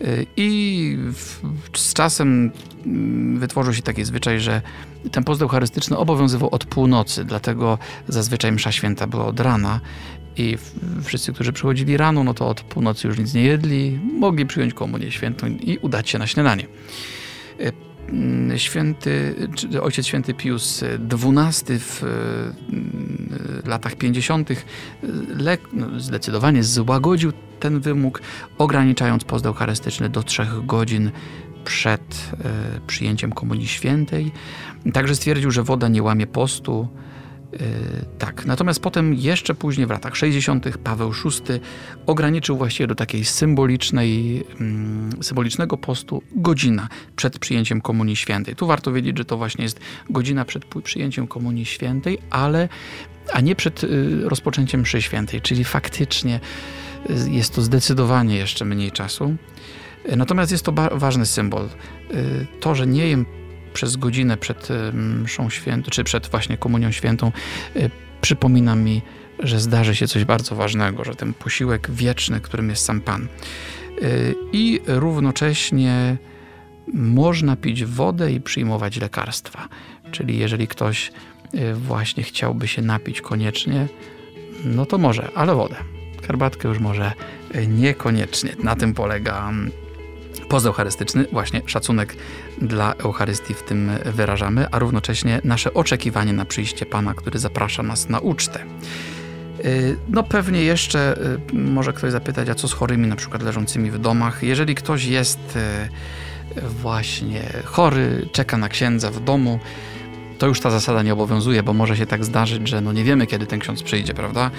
Y, 0.00 0.26
I 0.36 0.98
z 1.76 1.94
czasem 1.94 2.50
mm, 2.86 3.38
wytworzył 3.38 3.74
się 3.74 3.82
taki 3.82 4.04
zwyczaj, 4.04 4.40
że 4.40 4.62
ten 5.12 5.24
post 5.24 5.42
eucharystyczny 5.42 5.96
obowiązywał 5.96 6.48
od 6.54 6.64
północy, 6.64 7.24
dlatego 7.24 7.78
zazwyczaj 8.08 8.52
msza 8.52 8.72
święta 8.72 9.06
była 9.06 9.26
od 9.26 9.40
rana 9.40 9.80
i 10.36 10.56
wszyscy, 11.02 11.32
którzy 11.32 11.52
przychodzili 11.52 11.96
rano, 11.96 12.24
no 12.24 12.34
to 12.34 12.48
od 12.48 12.60
północy 12.60 13.08
już 13.08 13.18
nic 13.18 13.34
nie 13.34 13.42
jedli, 13.42 14.00
mogli 14.18 14.46
przyjąć 14.46 14.74
komunię 14.74 15.10
świętą 15.10 15.46
i 15.46 15.78
udać 15.78 16.10
się 16.10 16.18
na 16.18 16.26
śniadanie. 16.26 16.66
E, 17.60 17.72
mm, 18.08 18.58
święty, 18.58 19.34
ojciec 19.82 20.06
święty 20.06 20.34
Pius 20.34 20.84
XII 21.10 21.78
w 21.78 22.02
mm, 22.02 23.62
latach 23.66 23.96
50. 23.96 24.48
No, 25.72 26.00
zdecydowanie 26.00 26.64
złagodził 26.64 27.32
ten 27.60 27.80
wymóg, 27.80 28.22
ograniczając 28.58 29.24
post 29.24 29.46
eucharystyczny 29.46 30.08
do 30.08 30.22
trzech 30.22 30.66
godzin 30.66 31.10
przed 31.64 32.30
e, 32.44 32.80
przyjęciem 32.86 33.32
Komunii 33.32 33.68
Świętej. 33.68 34.32
Także 34.92 35.16
stwierdził, 35.16 35.50
że 35.50 35.62
woda 35.62 35.88
nie 35.88 36.02
łamie 36.02 36.26
postu. 36.26 36.88
E, 37.52 37.58
tak, 38.18 38.46
natomiast 38.46 38.80
potem 38.80 39.14
jeszcze 39.14 39.54
później 39.54 39.86
w 39.86 39.90
latach 39.90 40.16
60. 40.16 40.78
Paweł 40.78 41.12
VI 41.12 41.60
ograniczył 42.06 42.56
właściwie 42.56 42.86
do 42.86 42.94
takiej 42.94 43.24
symbolicznej, 43.24 44.42
mm, 44.60 45.22
symbolicznego 45.22 45.76
postu 45.76 46.22
godzina 46.32 46.88
przed 47.16 47.38
przyjęciem 47.38 47.80
Komunii 47.80 48.16
Świętej. 48.16 48.56
Tu 48.56 48.66
warto 48.66 48.92
wiedzieć, 48.92 49.18
że 49.18 49.24
to 49.24 49.36
właśnie 49.36 49.64
jest 49.64 49.80
godzina 50.10 50.44
przed 50.44 50.64
przyjęciem 50.84 51.26
Komunii 51.26 51.64
Świętej, 51.64 52.18
ale 52.30 52.68
a 53.32 53.40
nie 53.40 53.56
przed 53.56 53.84
y, 53.84 54.20
rozpoczęciem 54.28 54.80
mszy 54.80 55.02
świętej, 55.02 55.40
czyli 55.40 55.64
faktycznie 55.64 56.40
y, 57.10 57.30
jest 57.30 57.54
to 57.54 57.62
zdecydowanie 57.62 58.36
jeszcze 58.36 58.64
mniej 58.64 58.92
czasu. 58.92 59.36
Natomiast 60.16 60.52
jest 60.52 60.64
to 60.64 60.72
ważny 60.92 61.26
symbol. 61.26 61.64
Y, 62.14 62.46
to, 62.60 62.74
że 62.74 62.86
nie 62.86 63.08
jem 63.08 63.26
przez 63.72 63.96
godzinę 63.96 64.36
przed 64.36 64.70
y, 64.70 64.92
mszą 64.92 65.50
świętą, 65.50 65.90
czy 65.90 66.04
przed 66.04 66.28
właśnie 66.28 66.56
komunią 66.56 66.90
świętą, 66.90 67.32
y, 67.76 67.90
przypomina 68.20 68.76
mi, 68.76 69.02
że 69.38 69.60
zdarzy 69.60 69.96
się 69.96 70.08
coś 70.08 70.24
bardzo 70.24 70.56
ważnego, 70.56 71.04
że 71.04 71.14
ten 71.14 71.34
posiłek 71.34 71.90
wieczny, 71.90 72.40
którym 72.40 72.70
jest 72.70 72.84
sam 72.84 73.00
Pan. 73.00 73.28
I 74.52 74.80
równocześnie 74.86 76.16
można 76.94 77.56
pić 77.56 77.84
wodę 77.84 78.32
i 78.32 78.40
przyjmować 78.40 78.96
lekarstwa. 78.96 79.68
Czyli 80.10 80.38
jeżeli 80.38 80.68
ktoś 80.68 81.12
właśnie 81.74 82.22
chciałby 82.22 82.68
się 82.68 82.82
napić 82.82 83.20
koniecznie, 83.20 83.88
no 84.64 84.86
to 84.86 84.98
może, 84.98 85.28
ale 85.34 85.54
wodę. 85.54 85.76
Herbatkę 86.26 86.68
już 86.68 86.78
może 86.78 87.12
niekoniecznie. 87.68 88.56
Na 88.62 88.76
tym 88.76 88.94
polega 88.94 89.52
pozeucharystyczny, 90.52 91.24
właśnie 91.32 91.62
szacunek 91.66 92.16
dla 92.62 92.94
Eucharystii 92.94 93.54
w 93.54 93.62
tym 93.62 93.90
wyrażamy, 94.04 94.66
a 94.70 94.78
równocześnie 94.78 95.40
nasze 95.44 95.74
oczekiwanie 95.74 96.32
na 96.32 96.44
przyjście 96.44 96.86
Pana, 96.86 97.14
który 97.14 97.38
zaprasza 97.38 97.82
nas 97.82 98.08
na 98.08 98.18
ucztę. 98.18 98.64
Y, 99.64 99.96
no 100.08 100.22
pewnie 100.22 100.62
jeszcze 100.64 101.16
y, 101.52 101.54
może 101.54 101.92
ktoś 101.92 102.12
zapytać, 102.12 102.48
a 102.48 102.54
co 102.54 102.68
z 102.68 102.72
chorymi, 102.72 103.06
na 103.06 103.16
przykład 103.16 103.42
leżącymi 103.42 103.90
w 103.90 103.98
domach? 103.98 104.42
Jeżeli 104.42 104.74
ktoś 104.74 105.04
jest 105.04 105.56
y, 106.56 106.60
właśnie 106.60 107.42
chory, 107.64 108.28
czeka 108.32 108.56
na 108.56 108.68
księdza 108.68 109.10
w 109.10 109.24
domu, 109.24 109.60
to 110.42 110.46
już 110.46 110.60
ta 110.60 110.70
zasada 110.70 111.02
nie 111.02 111.12
obowiązuje, 111.12 111.62
bo 111.62 111.72
może 111.72 111.96
się 111.96 112.06
tak 112.06 112.24
zdarzyć, 112.24 112.68
że 112.68 112.80
no 112.80 112.92
nie 112.92 113.04
wiemy, 113.04 113.26
kiedy 113.26 113.46
ten 113.46 113.60
ksiądz 113.60 113.82
przyjdzie, 113.82 114.14
prawda? 114.14 114.50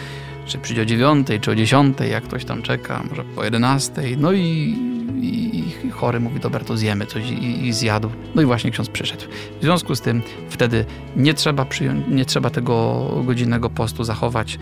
Czy 0.46 0.58
przyjdzie 0.58 0.82
o 0.82 0.86
dziewiątej, 0.86 1.40
czy 1.40 1.52
o 1.52 1.56
dziesiątej, 1.56 2.12
jak 2.12 2.24
ktoś 2.24 2.46
tam 2.46 2.62
czeka, 2.62 3.04
może 3.10 3.24
po 3.24 3.44
jedenastej. 3.44 4.18
No 4.18 4.32
i 4.32 4.76
i, 5.22 5.64
i 5.84 5.90
chory 5.90 6.20
mówi, 6.20 6.40
dobra, 6.40 6.60
to 6.60 6.78
zjemy 6.78 7.06
coś 7.06 7.30
i, 7.30 7.68
i, 7.68 7.74
zjadł. 7.74 8.10
No 8.36 8.42
i 8.42 8.46
właśnie 8.46 8.72
ksiądz 8.72 8.90
przyszedł. 8.90 9.24
W 9.60 9.64
związku 9.64 9.96
z 9.96 10.02
tym 10.02 10.22
wtedy 10.50 10.86
nie 11.16 11.34
trzeba, 11.34 11.66
przyjąć, 11.66 12.06
nie 12.10 12.26
trzeba 12.26 12.50
tego 12.50 13.08
godzinnego 13.26 13.70
postu 13.70 14.04
zachować. 14.04 14.60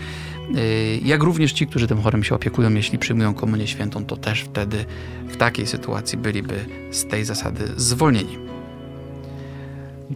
Y, 0.55 0.99
jak 1.03 1.23
również 1.23 1.53
ci, 1.53 1.67
którzy 1.67 1.87
tym 1.87 2.01
chorym 2.01 2.23
się 2.23 2.35
opiekują, 2.35 2.73
jeśli 2.73 2.99
przyjmują 2.99 3.33
komunię 3.33 3.67
świętą, 3.67 4.05
to 4.05 4.17
też 4.17 4.41
wtedy 4.41 4.85
w 5.27 5.37
takiej 5.37 5.67
sytuacji 5.67 6.17
byliby 6.17 6.65
z 6.91 7.05
tej 7.05 7.25
zasady 7.25 7.67
zwolnieni. 7.77 8.50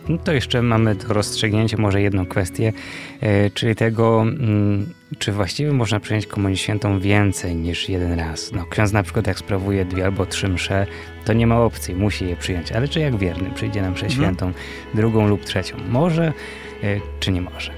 No 0.10 0.18
to 0.18 0.32
jeszcze 0.32 0.62
mamy 0.62 0.96
do 0.96 1.14
rozstrzygnięcia 1.14 1.78
może 1.78 2.02
jedną 2.02 2.26
kwestię, 2.26 2.74
e, 3.22 3.50
czyli 3.50 3.76
tego, 3.76 4.22
mm, 4.22 4.94
czy 5.20 5.32
właściwie 5.32 5.72
można 5.72 6.00
przyjąć 6.00 6.28
komunię 6.28 6.58
świętą 6.58 7.00
więcej 7.00 7.56
niż 7.56 7.90
jeden 7.90 8.20
raz. 8.20 8.52
No, 8.52 8.66
ksiądz 8.66 8.92
na 8.92 9.04
przykład 9.04 9.28
jak 9.28 9.40
sprawuje 9.40 9.86
dwie 9.86 10.06
albo 10.06 10.26
trzy 10.26 10.50
msze, 10.50 10.88
to 11.26 11.34
nie 11.34 11.48
ma 11.48 11.62
opcji, 11.62 11.96
musi 11.96 12.28
je 12.28 12.36
przyjąć. 12.36 12.72
Ale 12.72 12.88
czy 12.88 13.00
jak 13.00 13.18
wierny 13.18 13.52
przyjdzie 13.52 13.82
na 13.82 13.92
mszę 13.92 14.06
mhm. 14.06 14.22
świętą, 14.22 14.52
drugą 14.94 15.28
lub 15.28 15.46
trzecią? 15.46 15.78
Może, 15.90 16.34
e, 16.84 17.00
czy 17.20 17.32
nie 17.32 17.42
może? 17.42 17.72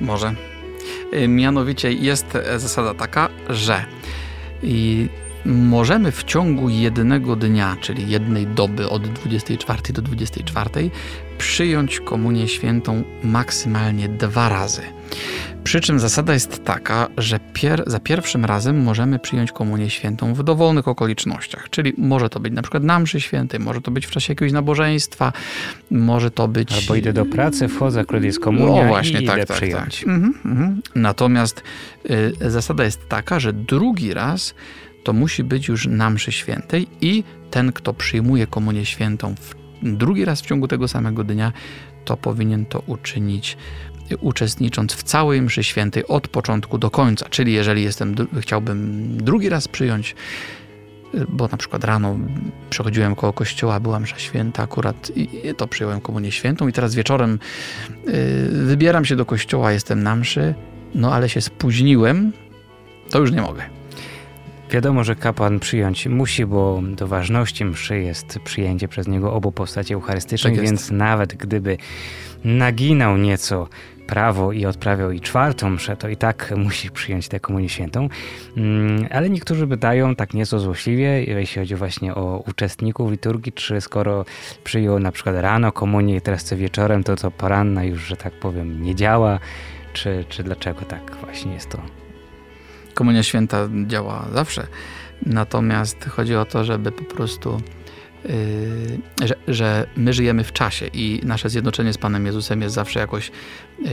Może. 0.00 0.34
E, 1.12 1.28
mianowicie 1.28 1.92
jest 1.92 2.38
zasada 2.56 2.94
taka, 2.94 3.28
że 3.48 3.84
i 4.62 5.08
możemy 5.48 6.12
w 6.12 6.24
ciągu 6.24 6.68
jednego 6.68 7.36
dnia, 7.36 7.76
czyli 7.80 8.10
jednej 8.10 8.46
doby 8.46 8.88
od 8.88 9.08
24 9.08 9.92
do 9.92 10.02
24, 10.02 10.90
przyjąć 11.38 12.00
komunię 12.00 12.48
świętą 12.48 13.02
maksymalnie 13.22 14.08
dwa 14.08 14.48
razy. 14.48 14.82
Przy 15.64 15.80
czym 15.80 16.00
zasada 16.00 16.34
jest 16.34 16.64
taka, 16.64 17.08
że 17.18 17.40
pier 17.52 17.82
za 17.86 18.00
pierwszym 18.00 18.44
razem 18.44 18.82
możemy 18.82 19.18
przyjąć 19.18 19.52
komunię 19.52 19.90
świętą 19.90 20.34
w 20.34 20.42
dowolnych 20.42 20.88
okolicznościach, 20.88 21.70
czyli 21.70 21.92
może 21.98 22.28
to 22.28 22.40
być 22.40 22.52
na 22.52 22.62
przykład 22.62 22.82
na 22.84 22.98
mszy 22.98 23.20
świętej, 23.20 23.60
może 23.60 23.80
to 23.80 23.90
być 23.90 24.06
w 24.06 24.10
czasie 24.10 24.32
jakiegoś 24.32 24.52
nabożeństwa, 24.52 25.32
może 25.90 26.30
to 26.30 26.48
być... 26.48 26.72
Albo 26.72 26.94
idę 26.94 27.12
do 27.12 27.26
pracy, 27.26 27.68
wchodzę, 27.68 28.00
akurat 28.00 28.22
jest 28.22 28.40
komunia 28.40 28.82
no, 28.82 28.88
właśnie, 28.88 29.20
i 29.20 29.26
tak, 29.26 29.36
idę 29.36 29.46
tak, 29.46 29.56
przyjąć. 29.56 29.98
Tak. 29.98 30.08
Mhm, 30.08 30.34
mhm. 30.44 30.82
Natomiast 30.94 31.62
y, 32.10 32.50
zasada 32.50 32.84
jest 32.84 33.08
taka, 33.08 33.40
że 33.40 33.52
drugi 33.52 34.14
raz 34.14 34.54
to 35.08 35.12
musi 35.12 35.44
być 35.44 35.68
już 35.68 35.86
na 35.86 36.10
mszy 36.10 36.32
świętej 36.32 36.86
i 37.00 37.24
ten, 37.50 37.72
kto 37.72 37.94
przyjmuje 37.94 38.46
komunię 38.46 38.86
świętą 38.86 39.34
drugi 39.82 40.24
raz 40.24 40.40
w 40.40 40.46
ciągu 40.46 40.68
tego 40.68 40.88
samego 40.88 41.24
dnia, 41.24 41.52
to 42.04 42.16
powinien 42.16 42.66
to 42.66 42.82
uczynić 42.86 43.56
uczestnicząc 44.20 44.92
w 44.92 45.02
całej 45.02 45.42
mszy 45.42 45.64
świętej 45.64 46.06
od 46.06 46.28
początku 46.28 46.78
do 46.78 46.90
końca. 46.90 47.26
Czyli 47.28 47.52
jeżeli 47.52 47.82
jestem, 47.82 48.14
chciałbym 48.40 49.08
drugi 49.16 49.48
raz 49.48 49.68
przyjąć, 49.68 50.14
bo 51.28 51.48
na 51.48 51.56
przykład 51.56 51.84
rano 51.84 52.18
przechodziłem 52.70 53.14
koło 53.14 53.32
kościoła, 53.32 53.80
była 53.80 54.00
msza 54.00 54.18
święta 54.18 54.62
akurat 54.62 55.10
i 55.16 55.28
to 55.56 55.66
przyjąłem 55.66 56.00
komunię 56.00 56.32
świętą 56.32 56.68
i 56.68 56.72
teraz 56.72 56.94
wieczorem 56.94 57.38
y, 58.08 58.48
wybieram 58.64 59.04
się 59.04 59.16
do 59.16 59.24
kościoła, 59.24 59.72
jestem 59.72 60.02
na 60.02 60.16
mszy, 60.16 60.54
no 60.94 61.14
ale 61.14 61.28
się 61.28 61.40
spóźniłem, 61.40 62.32
to 63.10 63.18
już 63.18 63.32
nie 63.32 63.42
mogę. 63.42 63.77
Wiadomo, 64.70 65.04
że 65.04 65.14
kapłan 65.14 65.60
przyjąć 65.60 66.06
musi, 66.06 66.46
bo 66.46 66.82
do 66.82 67.06
ważności 67.06 67.64
mszy 67.64 67.98
jest 67.98 68.38
przyjęcie 68.44 68.88
przez 68.88 69.08
niego 69.08 69.32
obu 69.32 69.52
postaci 69.52 69.94
eucharystycznych, 69.94 70.54
tak 70.54 70.64
więc 70.64 70.90
nawet 70.90 71.34
gdyby 71.34 71.76
naginał 72.44 73.16
nieco 73.16 73.68
prawo 74.06 74.52
i 74.52 74.66
odprawiał 74.66 75.10
i 75.10 75.20
czwartą 75.20 75.70
mszę, 75.70 75.96
to 75.96 76.08
i 76.08 76.16
tak 76.16 76.54
musi 76.56 76.90
przyjąć 76.90 77.28
tę 77.28 77.40
komunię 77.40 77.68
świętą. 77.68 78.08
Mm, 78.56 79.06
ale 79.10 79.30
niektórzy 79.30 79.66
pytają 79.66 80.14
tak 80.14 80.34
nieco 80.34 80.58
złośliwie, 80.58 81.24
jeśli 81.24 81.62
chodzi 81.62 81.74
właśnie 81.74 82.14
o 82.14 82.44
uczestników 82.48 83.10
liturgii, 83.10 83.52
czy 83.52 83.80
skoro 83.80 84.24
przyjął 84.64 84.98
na 84.98 85.12
przykład 85.12 85.36
rano 85.36 85.72
komunię 85.72 86.16
i 86.16 86.20
teraz 86.20 86.44
co 86.44 86.56
wieczorem, 86.56 87.04
to 87.04 87.16
co 87.16 87.30
poranna 87.30 87.84
już, 87.84 88.02
że 88.02 88.16
tak 88.16 88.32
powiem, 88.32 88.82
nie 88.82 88.94
działa, 88.94 89.38
czy, 89.92 90.24
czy 90.28 90.42
dlaczego 90.42 90.80
tak 90.80 91.16
właśnie 91.22 91.52
jest 91.52 91.70
to 91.70 91.97
Komunia 92.98 93.22
Święta 93.22 93.68
działa 93.86 94.28
zawsze. 94.34 94.66
Natomiast 95.26 96.04
chodzi 96.04 96.36
o 96.36 96.44
to, 96.44 96.64
żeby 96.64 96.92
po 96.92 97.04
prostu, 97.04 97.60
yy, 98.24 99.26
że, 99.26 99.34
że, 99.48 99.86
my 99.96 100.12
żyjemy 100.12 100.44
w 100.44 100.52
czasie 100.52 100.86
i 100.86 101.20
nasze 101.24 101.50
zjednoczenie 101.50 101.92
z 101.92 101.98
Panem 101.98 102.26
Jezusem 102.26 102.62
jest 102.62 102.74
zawsze 102.74 103.00
jakoś. 103.00 103.30
Yy, 103.78 103.90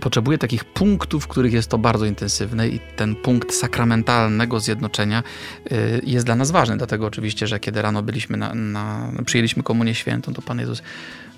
potrzebuje 0.00 0.38
takich 0.38 0.64
punktów, 0.64 1.24
w 1.24 1.26
których 1.26 1.52
jest 1.52 1.68
to 1.68 1.78
bardzo 1.78 2.06
intensywne 2.06 2.68
i 2.68 2.80
ten 2.96 3.16
punkt 3.16 3.54
sakramentalnego 3.54 4.60
zjednoczenia 4.60 5.22
yy, 5.70 5.78
jest 6.04 6.26
dla 6.26 6.36
nas 6.36 6.50
ważny. 6.50 6.76
Dlatego 6.76 7.06
oczywiście, 7.06 7.46
że 7.46 7.60
kiedy 7.60 7.82
rano 7.82 8.02
byliśmy 8.02 8.36
na, 8.36 8.54
na, 8.54 9.12
przyjęliśmy 9.24 9.62
komunię 9.62 9.94
świętą, 9.94 10.34
to 10.34 10.42
Pan 10.42 10.58
Jezus 10.58 10.82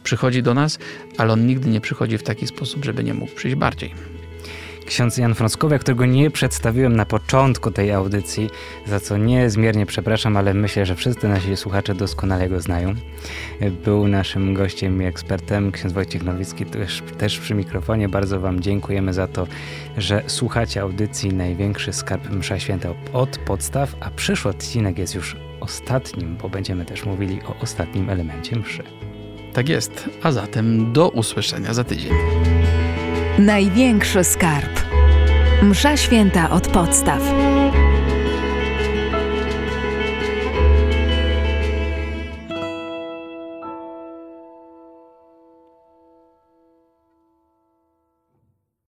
przychodzi 0.03 0.43
do 0.43 0.55
nas, 0.55 0.79
ale 1.19 1.33
On 1.33 1.47
nigdy 1.47 1.69
nie 1.69 1.81
przychodzi 1.81 2.19
w 2.19 2.23
taki 2.23 2.47
sposób, 2.47 2.85
żeby 2.85 3.05
nie 3.05 3.15
mógł 3.15 3.35
przyjść 3.35 3.57
bardziej 3.57 4.18
ksiądz 4.89 5.17
Jan 5.17 5.35
Frąckowiak, 5.35 5.81
którego 5.81 6.07
nie 6.07 6.31
przedstawiłem 6.31 6.97
na 6.97 7.07
początku 7.07 7.71
tej 7.71 7.93
audycji, 7.93 8.51
za 8.87 9.01
co 9.01 9.17
niezmiernie 9.17 9.87
przepraszam, 9.87 10.37
ale 10.37 10.55
myślę, 10.55 10.87
że 10.87 10.95
wszyscy 10.95 11.29
nasi 11.29 11.57
słuchacze 11.57 11.95
doskonale 11.95 12.49
go 12.49 12.61
znają. 12.61 12.95
Był 13.85 14.09
naszym 14.09 14.55
gościem 14.55 15.03
i 15.03 15.05
ekspertem, 15.05 15.73
ksiądz 15.73 15.93
Wojciech 15.93 16.23
Nowicki 16.23 16.67
też, 16.67 17.03
też 17.19 17.39
przy 17.39 17.55
mikrofonie. 17.55 18.09
Bardzo 18.09 18.41
Wam 18.41 18.61
dziękujemy 18.61 19.13
za 19.13 19.27
to, 19.27 19.47
że 19.97 20.23
słuchacie 20.27 20.81
audycji 20.81 21.35
Największy 21.35 21.93
Skarb 21.93 22.31
Msza 22.31 22.59
Święta 22.59 22.89
od 23.13 23.39
podstaw, 23.39 23.97
a 24.01 24.11
przyszły 24.11 24.51
odcinek 24.51 24.99
jest 24.99 25.15
już 25.15 25.37
ostatnim, 25.61 26.37
bo 26.37 26.49
będziemy 26.49 26.85
też 26.85 27.05
mówili 27.05 27.41
o 27.43 27.63
ostatnim 27.63 28.11
elemencie 28.11 28.57
mszy. 28.57 28.83
Tak 29.53 29.69
jest, 29.69 30.09
a 30.23 30.33
zatem 30.33 30.93
do 30.93 31.09
usłyszenia 31.09 31.75
za 31.75 31.85
tydzień. 31.85 32.13
Największy 33.39 34.25
skarb. 34.25 34.81
Msza 35.63 35.97
święta 35.97 36.51
od 36.51 36.69
podstaw. 36.69 37.23